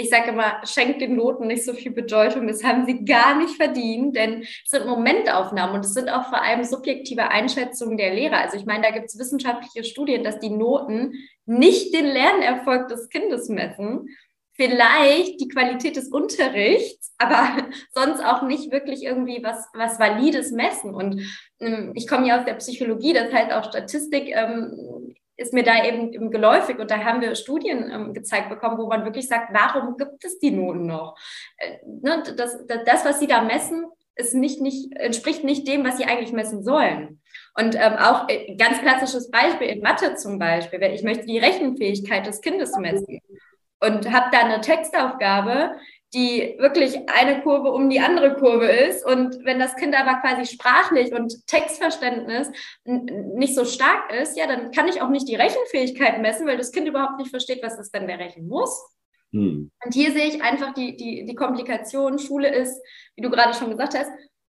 [0.00, 2.46] ich sage immer, schenkt den Noten nicht so viel Bedeutung.
[2.46, 6.42] Das haben sie gar nicht verdient, denn es sind Momentaufnahmen und es sind auch vor
[6.42, 8.38] allem subjektive Einschätzungen der Lehrer.
[8.38, 11.12] Also ich meine, da gibt es wissenschaftliche Studien, dass die Noten
[11.44, 14.08] nicht den Lernerfolg des Kindes messen,
[14.54, 20.94] vielleicht die Qualität des Unterrichts, aber sonst auch nicht wirklich irgendwie was, was Valides messen.
[20.94, 21.22] Und
[21.60, 25.82] ähm, ich komme ja aus der Psychologie, das heißt auch Statistik ähm, ist mir da
[25.84, 29.96] eben, geläufig und da haben wir Studien ähm, gezeigt bekommen, wo man wirklich sagt, warum
[29.96, 31.16] gibt es die Noten noch?
[31.56, 35.96] Äh, ne, das, das, was sie da messen, ist nicht, nicht, entspricht nicht dem, was
[35.96, 37.22] sie eigentlich messen sollen.
[37.58, 42.26] Und ähm, auch äh, ganz klassisches Beispiel in Mathe zum Beispiel, ich möchte die Rechenfähigkeit
[42.26, 43.20] des Kindes messen
[43.80, 45.76] und habe da eine Textaufgabe,
[46.12, 49.06] die wirklich eine Kurve um die andere Kurve ist.
[49.06, 52.50] Und wenn das Kind aber quasi sprachlich und Textverständnis
[52.84, 56.72] nicht so stark ist, ja, dann kann ich auch nicht die Rechenfähigkeit messen, weil das
[56.72, 58.82] Kind überhaupt nicht versteht, was es denn berechnen muss.
[59.32, 59.70] Hm.
[59.84, 62.18] Und hier sehe ich einfach die, die, die Komplikation.
[62.18, 62.80] Schule ist,
[63.14, 64.10] wie du gerade schon gesagt hast,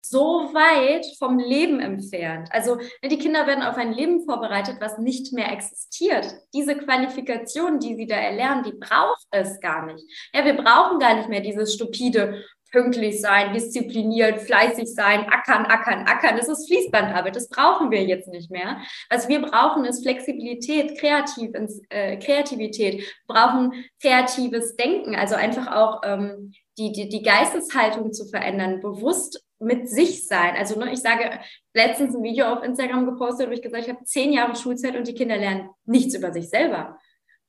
[0.08, 2.48] so weit vom Leben entfernt.
[2.52, 6.26] Also ne, die Kinder werden auf ein Leben vorbereitet, was nicht mehr existiert.
[6.54, 10.04] Diese Qualifikation, die sie da erlernen, die braucht es gar nicht.
[10.34, 16.04] Ja, wir brauchen gar nicht mehr dieses stupide pünktlich sein, diszipliniert, fleißig sein, ackern, ackern,
[16.06, 16.36] ackern.
[16.36, 17.36] Das ist Fließbandarbeit.
[17.36, 18.78] Das brauchen wir jetzt nicht mehr.
[19.08, 21.50] Was wir brauchen, ist Flexibilität, Kreativ,
[21.88, 22.98] äh, Kreativität.
[22.98, 29.42] Wir brauchen kreatives Denken, also einfach auch ähm, die, die, die Geisteshaltung zu verändern, bewusst
[29.58, 30.54] mit sich sein.
[30.56, 31.40] Also ne, ich sage,
[31.74, 34.96] letztens ein Video auf Instagram gepostet, wo ich gesagt habe, ich habe zehn Jahre Schulzeit
[34.96, 36.98] und die Kinder lernen nichts über sich selber.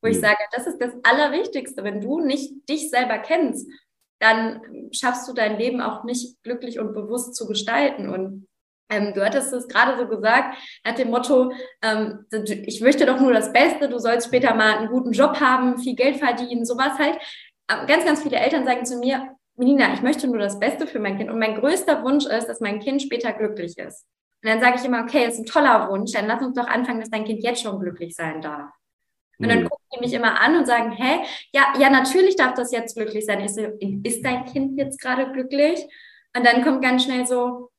[0.00, 0.14] Wo mhm.
[0.14, 1.84] ich sage, das ist das Allerwichtigste.
[1.84, 3.70] Wenn du nicht dich selber kennst,
[4.20, 4.62] dann
[4.92, 8.08] schaffst du dein Leben auch nicht glücklich und bewusst zu gestalten.
[8.08, 8.48] Und
[8.90, 13.32] ähm, du hattest es gerade so gesagt, nach dem Motto, ähm, ich möchte doch nur
[13.32, 17.18] das Beste, du sollst später mal einen guten Job haben, viel Geld verdienen, sowas halt.
[17.68, 21.18] Ganz, ganz viele Eltern sagen zu mir, Melina, ich möchte nur das Beste für mein
[21.18, 21.30] Kind.
[21.30, 24.06] Und mein größter Wunsch ist, dass mein Kind später glücklich ist.
[24.42, 26.68] Und dann sage ich immer, okay, das ist ein toller Wunsch, dann lass uns doch
[26.68, 28.70] anfangen, dass dein Kind jetzt schon glücklich sein darf.
[29.40, 29.68] Und dann mhm.
[29.68, 33.26] gucken die mich immer an und sagen, hä, ja, ja, natürlich darf das jetzt glücklich
[33.26, 33.40] sein.
[33.40, 33.62] Ich so,
[34.04, 35.84] ist dein Kind jetzt gerade glücklich?
[36.36, 37.70] Und dann kommt ganz schnell so,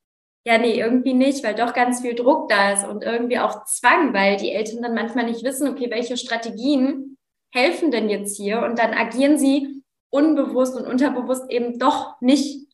[0.45, 4.13] ja, nee, irgendwie nicht, weil doch ganz viel Druck da ist und irgendwie auch Zwang,
[4.13, 7.17] weil die Eltern dann manchmal nicht wissen, okay, welche Strategien
[7.54, 8.62] helfen denn jetzt hier?
[8.62, 9.79] Und dann agieren sie
[10.10, 12.69] unbewusst und unterbewusst eben doch nicht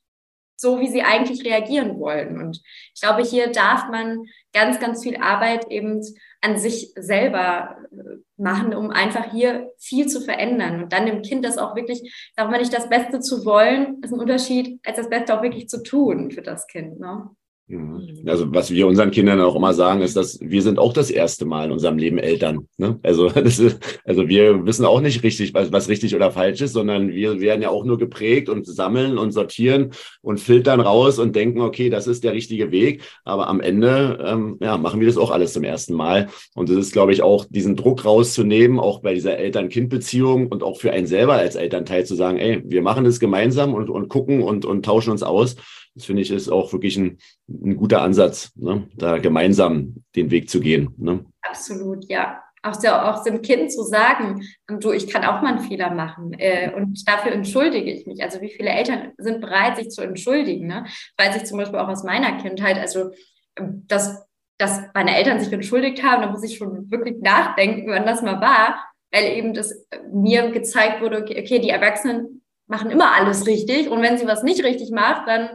[0.57, 2.39] so, wie sie eigentlich reagieren wollen.
[2.41, 2.61] Und
[2.93, 6.01] ich glaube, hier darf man ganz, ganz viel Arbeit eben
[6.41, 11.43] an sich selber äh, machen, um einfach hier viel zu verändern und dann dem Kind
[11.43, 15.09] das auch wirklich, sag mal nicht das Beste zu wollen, ist ein Unterschied, als das
[15.09, 16.99] Beste auch wirklich zu tun für das Kind.
[16.99, 17.29] Ne?
[17.67, 18.21] Mhm.
[18.27, 21.45] Also was wir unseren Kindern auch immer sagen, ist, dass wir sind auch das erste
[21.45, 22.67] Mal in unserem Leben Eltern.
[22.77, 22.99] Ne?
[23.01, 27.09] Also, ist, also wir wissen auch nicht richtig, was, was richtig oder falsch ist, sondern
[27.09, 31.61] wir werden ja auch nur geprägt und sammeln und sortieren und filtern raus und denken,
[31.61, 33.01] okay, das ist der richtige Weg.
[33.23, 36.27] Aber am Ende ähm, ja, machen wir das auch alles zum ersten Mal.
[36.53, 40.77] Und es ist, glaube ich, auch diesen Druck rauszunehmen, auch bei dieser Eltern-Kind-Beziehung und auch
[40.79, 44.43] für einen selber als Elternteil zu sagen, ey, wir machen das gemeinsam und, und gucken
[44.43, 45.55] und, und tauschen uns aus.
[45.95, 48.87] Das finde ich ist auch wirklich ein, ein guter Ansatz, ne?
[48.95, 50.93] da gemeinsam den Weg zu gehen.
[50.97, 51.25] Ne?
[51.41, 52.41] Absolut, ja.
[52.63, 56.33] Auch, sehr, auch dem Kind zu sagen, du, ich kann auch mal einen Fehler machen
[56.33, 58.23] äh, und dafür entschuldige ich mich.
[58.23, 60.65] Also wie viele Eltern sind bereit, sich zu entschuldigen?
[60.65, 60.85] Ne?
[61.15, 63.11] Weiß ich zum Beispiel auch aus meiner Kindheit, also
[63.55, 64.25] dass,
[64.57, 68.41] dass meine Eltern sich entschuldigt haben, da muss ich schon wirklich nachdenken, wann das mal
[68.41, 73.89] war, weil eben das mir gezeigt wurde, okay, okay die Erwachsenen machen immer alles richtig
[73.89, 75.49] und wenn sie was nicht richtig macht, dann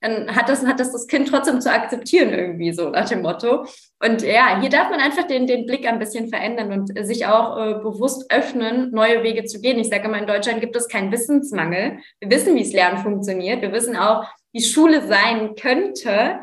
[0.00, 3.66] dann hat das, hat das das Kind trotzdem zu akzeptieren irgendwie so nach dem Motto.
[4.04, 7.56] Und ja, hier darf man einfach den, den Blick ein bisschen verändern und sich auch
[7.56, 9.78] äh, bewusst öffnen, neue Wege zu gehen.
[9.78, 11.98] Ich sage mal, in Deutschland gibt es keinen Wissensmangel.
[12.20, 13.62] Wir wissen, wie es Lernen funktioniert.
[13.62, 16.40] Wir wissen auch, wie Schule sein könnte.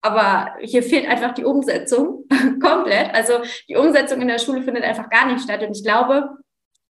[0.00, 2.24] Aber hier fehlt einfach die Umsetzung
[2.60, 3.14] komplett.
[3.14, 3.34] Also
[3.68, 5.62] die Umsetzung in der Schule findet einfach gar nicht statt.
[5.62, 6.30] Und ich glaube,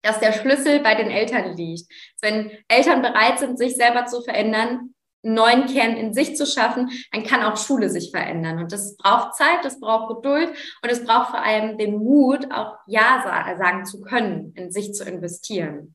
[0.03, 1.91] dass der Schlüssel bei den Eltern liegt.
[2.21, 7.25] Wenn Eltern bereit sind, sich selber zu verändern, neuen Kern in sich zu schaffen, dann
[7.25, 8.59] kann auch Schule sich verändern.
[8.59, 10.51] Und das braucht Zeit, das braucht Geduld
[10.83, 13.23] und es braucht vor allem den Mut, auch Ja
[13.59, 15.95] sagen zu können, in sich zu investieren.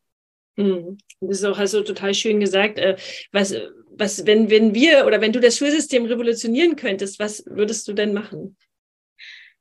[0.57, 0.97] Hm.
[1.21, 2.79] Das ist auch also total schön gesagt.
[2.79, 2.97] Äh,
[3.31, 3.53] was,
[3.91, 8.13] was, wenn, wenn wir oder wenn du das Schulsystem revolutionieren könntest, was würdest du denn
[8.13, 8.57] machen?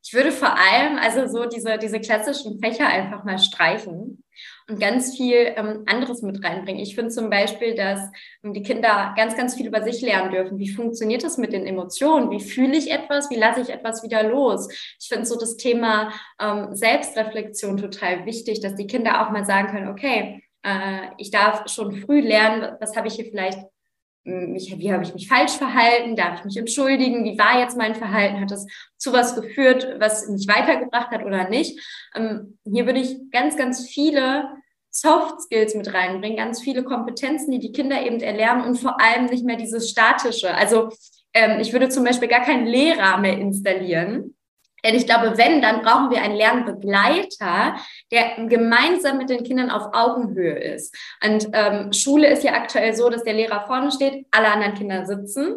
[0.03, 4.23] Ich würde vor allem also so diese, diese klassischen Fächer einfach mal streichen
[4.69, 6.81] und ganz viel ähm, anderes mit reinbringen.
[6.81, 7.99] Ich finde zum Beispiel, dass
[8.43, 10.59] ähm, die Kinder ganz, ganz viel über sich lernen dürfen.
[10.59, 12.31] Wie funktioniert das mit den Emotionen?
[12.31, 13.29] Wie fühle ich etwas?
[13.29, 14.67] Wie lasse ich etwas wieder los?
[14.99, 19.69] Ich finde so das Thema ähm, Selbstreflexion total wichtig, dass die Kinder auch mal sagen
[19.69, 23.59] können, okay, äh, ich darf schon früh lernen, was habe ich hier vielleicht
[24.27, 26.15] mich, wie habe ich mich falsch verhalten?
[26.15, 27.23] Darf ich mich entschuldigen?
[27.23, 28.41] Wie war jetzt mein Verhalten?
[28.41, 31.79] Hat das zu was geführt, was mich weitergebracht hat oder nicht?
[32.15, 34.49] Ähm, hier würde ich ganz, ganz viele
[34.89, 39.25] Soft Skills mit reinbringen, ganz viele Kompetenzen, die die Kinder eben erlernen und vor allem
[39.25, 40.53] nicht mehr dieses Statische.
[40.53, 40.89] Also
[41.33, 44.36] ähm, ich würde zum Beispiel gar keinen Lehrer mehr installieren,
[44.83, 47.75] denn ich glaube, wenn, dann brauchen wir einen Lernbegleiter,
[48.11, 50.95] der gemeinsam mit den Kindern auf Augenhöhe ist.
[51.23, 55.05] Und ähm, Schule ist ja aktuell so, dass der Lehrer vorne steht, alle anderen Kinder
[55.05, 55.55] sitzen.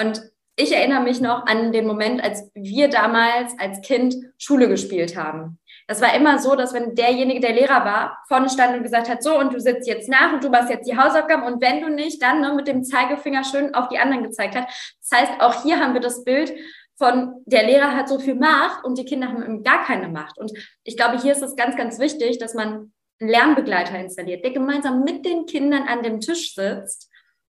[0.00, 0.22] Und
[0.60, 5.58] ich erinnere mich noch an den Moment, als wir damals als Kind Schule gespielt haben.
[5.86, 9.22] Das war immer so, dass wenn derjenige, der Lehrer war, vorne stand und gesagt hat,
[9.22, 11.88] so, und du sitzt jetzt nach und du machst jetzt die Hausaufgaben und wenn du
[11.88, 14.66] nicht, dann ne, mit dem Zeigefinger schön auf die anderen gezeigt hat.
[14.66, 16.52] Das heißt, auch hier haben wir das Bild,
[16.98, 20.36] von der Lehrer hat so viel Macht und die Kinder haben gar keine Macht.
[20.36, 24.52] Und ich glaube, hier ist es ganz, ganz wichtig, dass man einen Lernbegleiter installiert, der
[24.52, 27.08] gemeinsam mit den Kindern an dem Tisch sitzt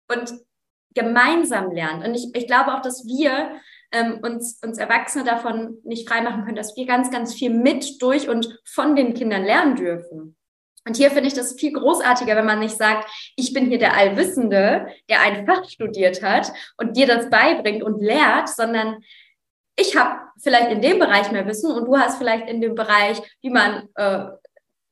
[0.10, 0.34] und
[0.94, 2.06] gemeinsam lernt.
[2.06, 3.52] Und ich, ich glaube auch, dass wir
[3.92, 8.28] ähm, uns, uns Erwachsene davon nicht freimachen können, dass wir ganz, ganz viel mit, durch
[8.28, 10.36] und von den Kindern lernen dürfen.
[10.86, 13.96] Und hier finde ich das viel großartiger, wenn man nicht sagt, ich bin hier der
[13.96, 19.04] Allwissende, der ein Fach studiert hat und dir das beibringt und lehrt, sondern
[19.78, 23.22] ich habe vielleicht in dem Bereich mehr Wissen und du hast vielleicht in dem Bereich,
[23.42, 24.26] wie man äh,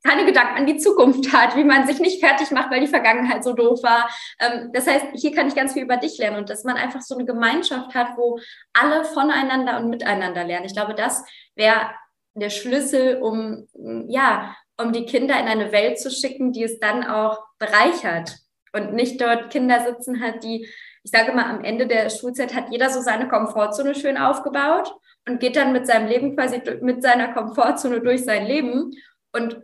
[0.06, 3.44] keine Gedanken an die Zukunft hat, wie man sich nicht fertig macht, weil die Vergangenheit
[3.44, 4.08] so doof war.
[4.40, 7.02] Ähm, das heißt, hier kann ich ganz viel über dich lernen und dass man einfach
[7.02, 8.40] so eine Gemeinschaft hat, wo
[8.74, 10.66] alle voneinander und miteinander lernen.
[10.66, 11.90] Ich glaube, das wäre
[12.36, 13.68] der Schlüssel, um
[14.08, 18.36] ja, um die Kinder in eine Welt zu schicken, die es dann auch bereichert
[18.74, 20.70] und nicht dort Kinder sitzen hat, die
[21.06, 24.92] ich sage mal, am Ende der Schulzeit hat jeder so seine Komfortzone schön aufgebaut
[25.28, 28.92] und geht dann mit seinem Leben quasi mit seiner Komfortzone durch sein Leben
[29.32, 29.62] und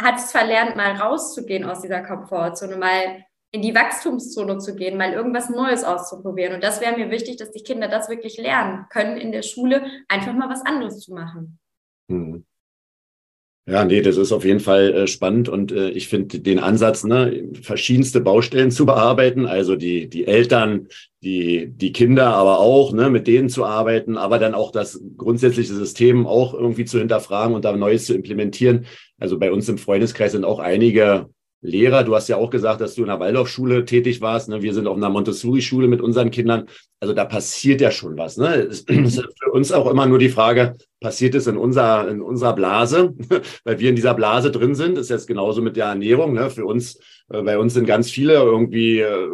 [0.00, 5.12] hat es verlernt, mal rauszugehen aus dieser Komfortzone, mal in die Wachstumszone zu gehen, mal
[5.12, 6.54] irgendwas Neues auszuprobieren.
[6.54, 9.84] Und das wäre mir wichtig, dass die Kinder das wirklich lernen können, in der Schule
[10.08, 11.58] einfach mal was anderes zu machen.
[12.08, 12.46] Mhm.
[13.64, 17.04] Ja, nee, das ist auf jeden Fall äh, spannend und äh, ich finde den Ansatz,
[17.04, 20.88] ne, verschiedenste Baustellen zu bearbeiten, also die, die Eltern,
[21.22, 25.74] die, die Kinder aber auch, ne, mit denen zu arbeiten, aber dann auch das grundsätzliche
[25.74, 28.86] System auch irgendwie zu hinterfragen und da Neues zu implementieren.
[29.20, 31.28] Also bei uns im Freundeskreis sind auch einige
[31.62, 32.02] Lehrer.
[32.02, 34.48] Du hast ja auch gesagt, dass du in der Waldorfschule tätig warst.
[34.48, 34.62] Ne?
[34.62, 36.66] Wir sind auf einer Montessori-Schule mit unseren Kindern.
[37.00, 38.36] Also da passiert ja schon was.
[38.36, 38.54] Ne?
[38.54, 42.54] Es ist für uns auch immer nur die Frage, passiert es in unserer, in unserer
[42.54, 43.14] Blase?
[43.64, 44.96] Weil wir in dieser Blase drin sind.
[44.96, 46.34] Das ist jetzt genauso mit der Ernährung.
[46.34, 46.50] Ne?
[46.50, 46.98] Für uns,
[47.30, 49.28] äh, bei uns sind ganz viele irgendwie äh,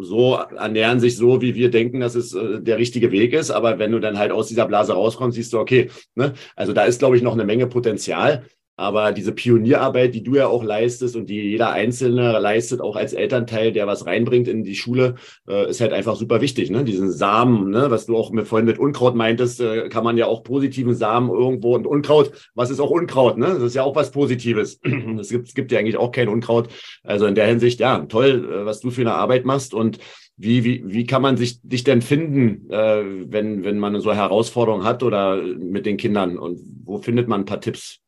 [0.00, 3.50] so, ernähren sich so, wie wir denken, dass es äh, der richtige Weg ist.
[3.50, 6.32] Aber wenn du dann halt aus dieser Blase rauskommst, siehst du, okay, ne?
[6.56, 8.46] also da ist, glaube ich, noch eine Menge Potenzial.
[8.78, 13.12] Aber diese Pionierarbeit, die du ja auch leistest und die jeder Einzelne leistet, auch als
[13.12, 15.16] Elternteil, der was reinbringt in die Schule,
[15.48, 16.70] äh, ist halt einfach super wichtig.
[16.70, 16.84] Ne?
[16.84, 17.90] Diesen Samen, ne?
[17.90, 21.28] was du auch mit, vorhin mit Unkraut meintest, äh, kann man ja auch positiven Samen
[21.28, 23.36] irgendwo und Unkraut, was ist auch Unkraut?
[23.36, 23.46] Ne?
[23.46, 24.80] Das ist ja auch was Positives.
[25.18, 26.68] Es gibt, es gibt ja eigentlich auch kein Unkraut.
[27.02, 29.98] Also in der Hinsicht, ja, toll, äh, was du für eine Arbeit machst und
[30.36, 34.84] wie, wie, wie kann man sich dich denn finden, äh, wenn, wenn man so Herausforderungen
[34.84, 36.38] hat oder mit den Kindern?
[36.38, 38.00] Und wo findet man ein paar Tipps?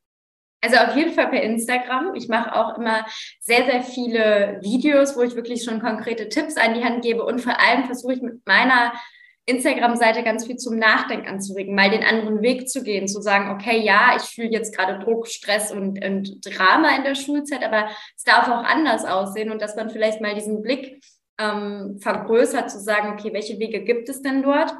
[0.62, 2.14] Also auf jeden Fall per Instagram.
[2.14, 3.06] Ich mache auch immer
[3.40, 7.40] sehr, sehr viele Videos, wo ich wirklich schon konkrete Tipps an die Hand gebe und
[7.40, 8.92] vor allem versuche ich mit meiner
[9.46, 13.80] Instagram-Seite ganz viel zum Nachdenken anzuregen, mal den anderen Weg zu gehen, zu sagen, okay,
[13.80, 18.22] ja, ich fühle jetzt gerade Druck, Stress und, und Drama in der Schulzeit, aber es
[18.22, 21.02] darf auch anders aussehen und dass man vielleicht mal diesen Blick
[21.38, 24.72] ähm, vergrößert, zu sagen, okay, welche Wege gibt es denn dort?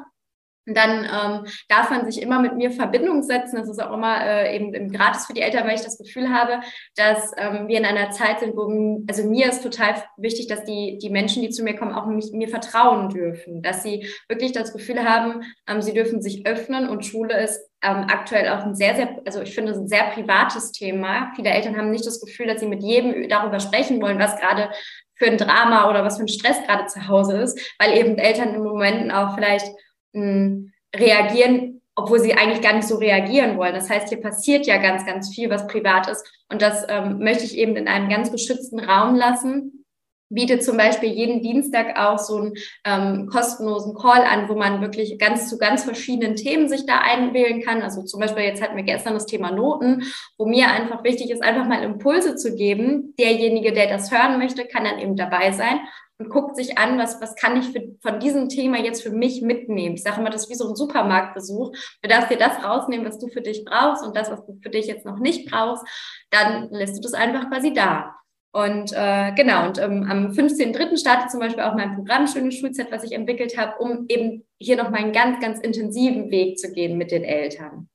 [0.65, 3.57] Dann ähm, darf man sich immer mit mir Verbindung setzen.
[3.57, 6.59] Das ist auch immer äh, eben gratis für die Eltern, weil ich das Gefühl habe,
[6.95, 10.99] dass ähm, wir in einer Zeit sind, wo, also mir ist total wichtig, dass die,
[11.01, 14.71] die Menschen, die zu mir kommen, auch mich, mir vertrauen dürfen, dass sie wirklich das
[14.71, 18.95] Gefühl haben, ähm, sie dürfen sich öffnen und Schule ist ähm, aktuell auch ein sehr,
[18.95, 21.31] sehr, also ich finde es ein sehr privates Thema.
[21.35, 24.69] Viele Eltern haben nicht das Gefühl, dass sie mit jedem darüber sprechen wollen, was gerade
[25.15, 28.55] für ein Drama oder was für ein Stress gerade zu Hause ist, weil eben Eltern
[28.55, 29.67] im Moment auch vielleicht
[30.13, 33.73] reagieren, obwohl sie eigentlich gar nicht so reagieren wollen.
[33.73, 36.25] Das heißt, hier passiert ja ganz, ganz viel, was privat ist.
[36.49, 39.85] Und das ähm, möchte ich eben in einem ganz geschützten Raum lassen.
[40.29, 42.53] Biete zum Beispiel jeden Dienstag auch so einen
[42.85, 47.61] ähm, kostenlosen Call an, wo man wirklich ganz zu ganz verschiedenen Themen sich da einwählen
[47.61, 47.81] kann.
[47.81, 50.03] Also zum Beispiel jetzt hatten wir gestern das Thema Noten,
[50.37, 53.13] wo mir einfach wichtig ist, einfach mal Impulse zu geben.
[53.19, 55.81] Derjenige, der das hören möchte, kann dann eben dabei sein
[56.21, 59.41] und guckt sich an, was, was kann ich für, von diesem Thema jetzt für mich
[59.41, 59.95] mitnehmen.
[59.95, 61.71] Ich sage immer, das ist wie so ein Supermarktbesuch.
[62.01, 64.69] Du darfst dir das rausnehmen, was du für dich brauchst und das, was du für
[64.69, 65.83] dich jetzt noch nicht brauchst,
[66.29, 68.15] dann lässt du das einfach quasi da.
[68.53, 70.99] Und äh, genau, und ähm, am 15.03.
[70.99, 74.75] startet zum Beispiel auch mein Programm Schöne Schulzeit, was ich entwickelt habe, um eben hier
[74.75, 77.89] nochmal einen ganz, ganz intensiven Weg zu gehen mit den Eltern.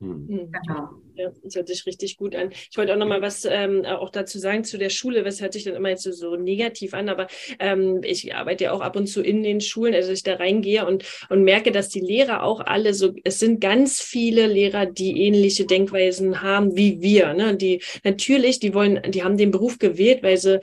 [0.00, 0.28] Hm.
[0.28, 0.52] hm.
[0.52, 0.88] Genau.
[1.18, 2.50] Ja, das hört sich richtig gut an.
[2.70, 5.24] Ich wollte auch noch mal was ähm, auch dazu sagen zu der Schule.
[5.24, 7.08] Was hört sich dann immer jetzt so, so negativ an?
[7.08, 7.26] Aber
[7.58, 10.86] ähm, ich arbeite ja auch ab und zu in den Schulen, also ich da reingehe
[10.86, 15.20] und, und merke, dass die Lehrer auch alle so, es sind ganz viele Lehrer, die
[15.24, 17.34] ähnliche Denkweisen haben wie wir.
[17.34, 17.56] Ne?
[17.56, 20.60] Die natürlich, die wollen, die haben den Beruf gewählt, weil sie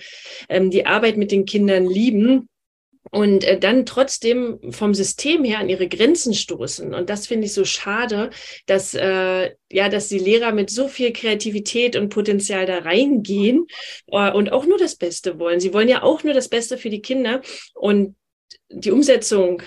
[0.48, 2.48] ähm, die Arbeit mit den Kindern lieben
[3.12, 6.94] und äh, dann trotzdem vom System her an ihre Grenzen stoßen.
[6.94, 8.30] Und das finde ich so schade,
[8.66, 13.68] dass äh, ja, dass die Lehrer mit so viel Kreativität und Potenzial da reingehen
[14.08, 15.60] äh, und auch nur das Beste wollen.
[15.60, 17.42] Sie wollen ja auch nur das Beste für die Kinder
[17.74, 18.16] und
[18.70, 19.62] die Umsetzung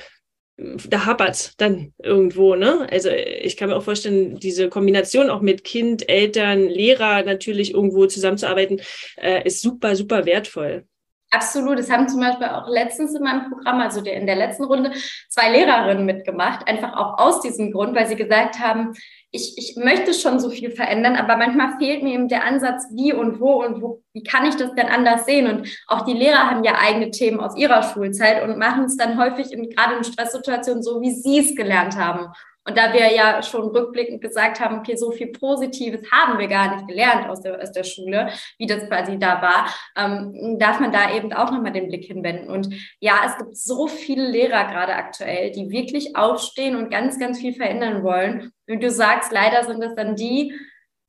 [0.88, 2.88] da hapert dann irgendwo, ne?
[2.90, 8.06] Also ich kann mir auch vorstellen, diese Kombination auch mit Kind, Eltern, Lehrer natürlich irgendwo
[8.06, 8.80] zusammenzuarbeiten,
[9.16, 10.84] äh, ist super, super wertvoll.
[11.30, 11.78] Absolut.
[11.78, 14.92] Es haben zum Beispiel auch letztens in meinem Programm, also in der letzten Runde,
[15.28, 18.94] zwei Lehrerinnen mitgemacht, einfach auch aus diesem Grund, weil sie gesagt haben,
[19.30, 23.12] ich, ich möchte schon so viel verändern, aber manchmal fehlt mir eben der Ansatz, wie
[23.12, 25.46] und wo und wo, wie kann ich das denn anders sehen?
[25.46, 29.18] Und auch die Lehrer haben ja eigene Themen aus ihrer Schulzeit und machen es dann
[29.18, 32.32] häufig in, gerade in Stresssituationen so, wie sie es gelernt haben.
[32.68, 36.76] Und da wir ja schon rückblickend gesagt haben, okay, so viel Positives haben wir gar
[36.76, 38.28] nicht gelernt aus der, aus der Schule,
[38.58, 42.50] wie das quasi da war, ähm, darf man da eben auch nochmal den Blick hinwenden.
[42.50, 47.38] Und ja, es gibt so viele Lehrer gerade aktuell, die wirklich aufstehen und ganz, ganz
[47.38, 48.52] viel verändern wollen.
[48.68, 50.54] Und du sagst, leider sind es dann die,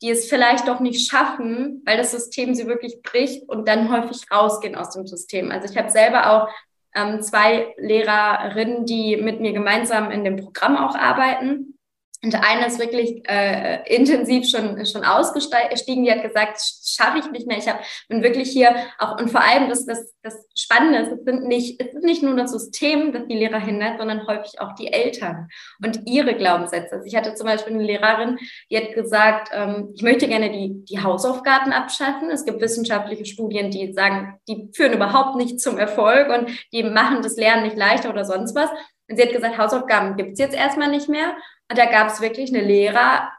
[0.02, 4.32] die es vielleicht doch nicht schaffen, weil das System sie wirklich bricht und dann häufig
[4.32, 5.52] rausgehen aus dem System.
[5.52, 6.50] Also ich habe selber auch
[6.96, 11.79] ähm, zwei Lehrerinnen, die mit mir gemeinsam in dem Programm auch arbeiten.
[12.22, 16.04] Und eine ist wirklich äh, intensiv schon, schon ausgestiegen.
[16.04, 17.58] Die hat gesagt, schaffe ich nicht mehr.
[17.58, 17.80] Ich hab,
[18.10, 21.82] bin wirklich hier auch, und vor allem das, das, das Spannende ist, es, sind nicht,
[21.82, 25.48] es ist nicht nur das System, das die Lehrer hindert, sondern häufig auch die Eltern
[25.82, 26.96] und ihre Glaubenssätze.
[26.96, 28.38] Also ich hatte zum Beispiel eine Lehrerin,
[28.70, 32.30] die hat gesagt, ähm, ich möchte gerne die, die Hausaufgaben abschaffen.
[32.32, 37.22] Es gibt wissenschaftliche Studien, die sagen, die führen überhaupt nicht zum Erfolg und die machen
[37.22, 38.70] das Lernen nicht leichter oder sonst was.
[39.10, 41.34] Und sie hat gesagt, Hausaufgaben gibt es jetzt erstmal nicht mehr.
[41.70, 43.32] Und da gab es wirklich eine Lehrer,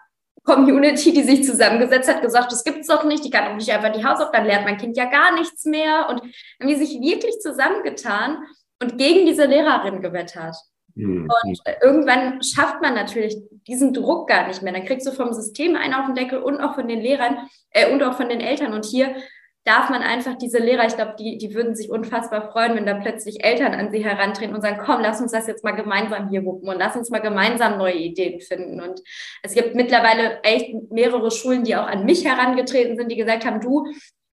[0.45, 3.93] Community, die sich zusammengesetzt hat, gesagt, das gibt's doch nicht, die kann doch nicht einfach
[3.93, 6.09] die Hausaufgaben, dann lernt mein Kind ja gar nichts mehr.
[6.09, 8.39] Und haben die sich wirklich zusammengetan
[8.83, 10.57] und gegen diese Lehrerin gewettert.
[10.95, 11.29] Mhm.
[11.45, 14.73] Und irgendwann schafft man natürlich diesen Druck gar nicht mehr.
[14.73, 17.93] Dann kriegst du vom System einen auf den Deckel und auch von den Lehrern äh,
[17.93, 18.73] und auch von den Eltern.
[18.73, 19.15] Und hier
[19.65, 22.95] darf man einfach diese Lehrer, ich glaube, die, die würden sich unfassbar freuen, wenn da
[22.95, 26.45] plötzlich Eltern an sie herantreten und sagen, komm, lass uns das jetzt mal gemeinsam hier
[26.45, 28.81] wuppen und lass uns mal gemeinsam neue Ideen finden.
[28.81, 29.01] Und
[29.43, 33.61] es gibt mittlerweile echt mehrere Schulen, die auch an mich herangetreten sind, die gesagt haben,
[33.61, 33.87] du,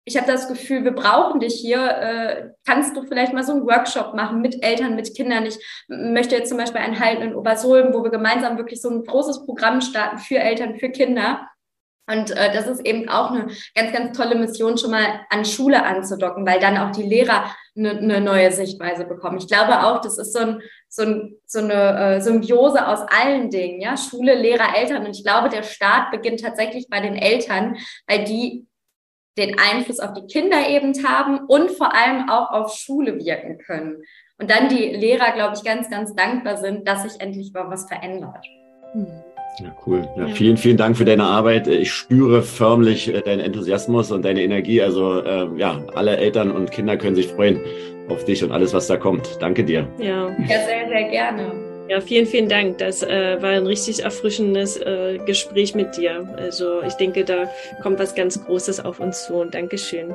[0.05, 1.85] ich habe das Gefühl, wir brauchen dich hier.
[1.85, 5.45] Äh, kannst du vielleicht mal so einen Workshop machen mit Eltern, mit Kindern?
[5.45, 5.59] Ich
[5.89, 9.45] möchte jetzt zum Beispiel einen halten in Obersulm, wo wir gemeinsam wirklich so ein großes
[9.45, 11.49] Programm starten für Eltern, für Kinder.
[12.09, 15.83] Und äh, das ist eben auch eine ganz, ganz tolle Mission, schon mal an Schule
[15.83, 17.45] anzudocken, weil dann auch die Lehrer
[17.75, 19.37] eine, eine neue Sichtweise bekommen.
[19.37, 23.49] Ich glaube auch, das ist so, ein, so, ein, so eine äh, Symbiose aus allen
[23.49, 25.05] Dingen, ja, Schule, Lehrer, Eltern.
[25.05, 27.75] Und ich glaube, der Start beginnt tatsächlich bei den Eltern,
[28.07, 28.65] weil die
[29.37, 34.03] den Einfluss auf die Kinder eben haben und vor allem auch auf Schule wirken können.
[34.39, 37.87] Und dann die Lehrer, glaube ich, ganz, ganz dankbar sind, dass sich endlich mal was
[37.87, 38.45] verändert.
[38.93, 39.23] Hm.
[39.59, 40.07] Ja, cool.
[40.15, 41.67] Ja, vielen, vielen Dank für deine Arbeit.
[41.67, 44.81] Ich spüre förmlich äh, deinen Enthusiasmus und deine Energie.
[44.81, 47.59] Also äh, ja, alle Eltern und Kinder können sich freuen
[48.09, 49.37] auf dich und alles, was da kommt.
[49.41, 49.87] Danke dir.
[49.97, 51.51] Ja, ja sehr, sehr gerne.
[51.89, 52.77] Ja, vielen, vielen Dank.
[52.79, 56.27] Das äh, war ein richtig erfrischendes äh, Gespräch mit dir.
[56.37, 57.49] Also ich denke, da
[57.81, 60.13] kommt was ganz Großes auf uns zu und Dankeschön.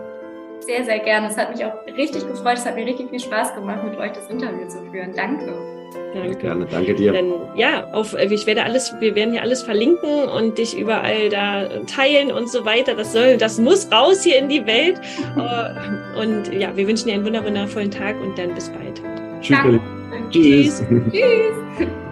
[0.60, 1.28] Sehr, sehr gerne.
[1.28, 2.58] Es hat mich auch richtig gefreut.
[2.58, 5.12] Es hat mir richtig viel Spaß gemacht, mit euch das Interview zu führen.
[5.16, 5.81] Danke.
[6.14, 6.36] Danke.
[6.36, 7.12] Gerne, danke dir.
[7.12, 11.68] Dann, ja, auf, ich werde alles, wir werden hier alles verlinken und dich überall da
[11.86, 12.94] teilen und so weiter.
[12.94, 15.00] Das soll, das muss raus hier in die Welt.
[15.42, 19.00] Äh, und ja, wir wünschen dir einen wundervollen Tag und dann bis bald.
[19.40, 19.58] Tschüss.
[20.30, 20.82] Tschüss.
[21.10, 21.88] Tschüss.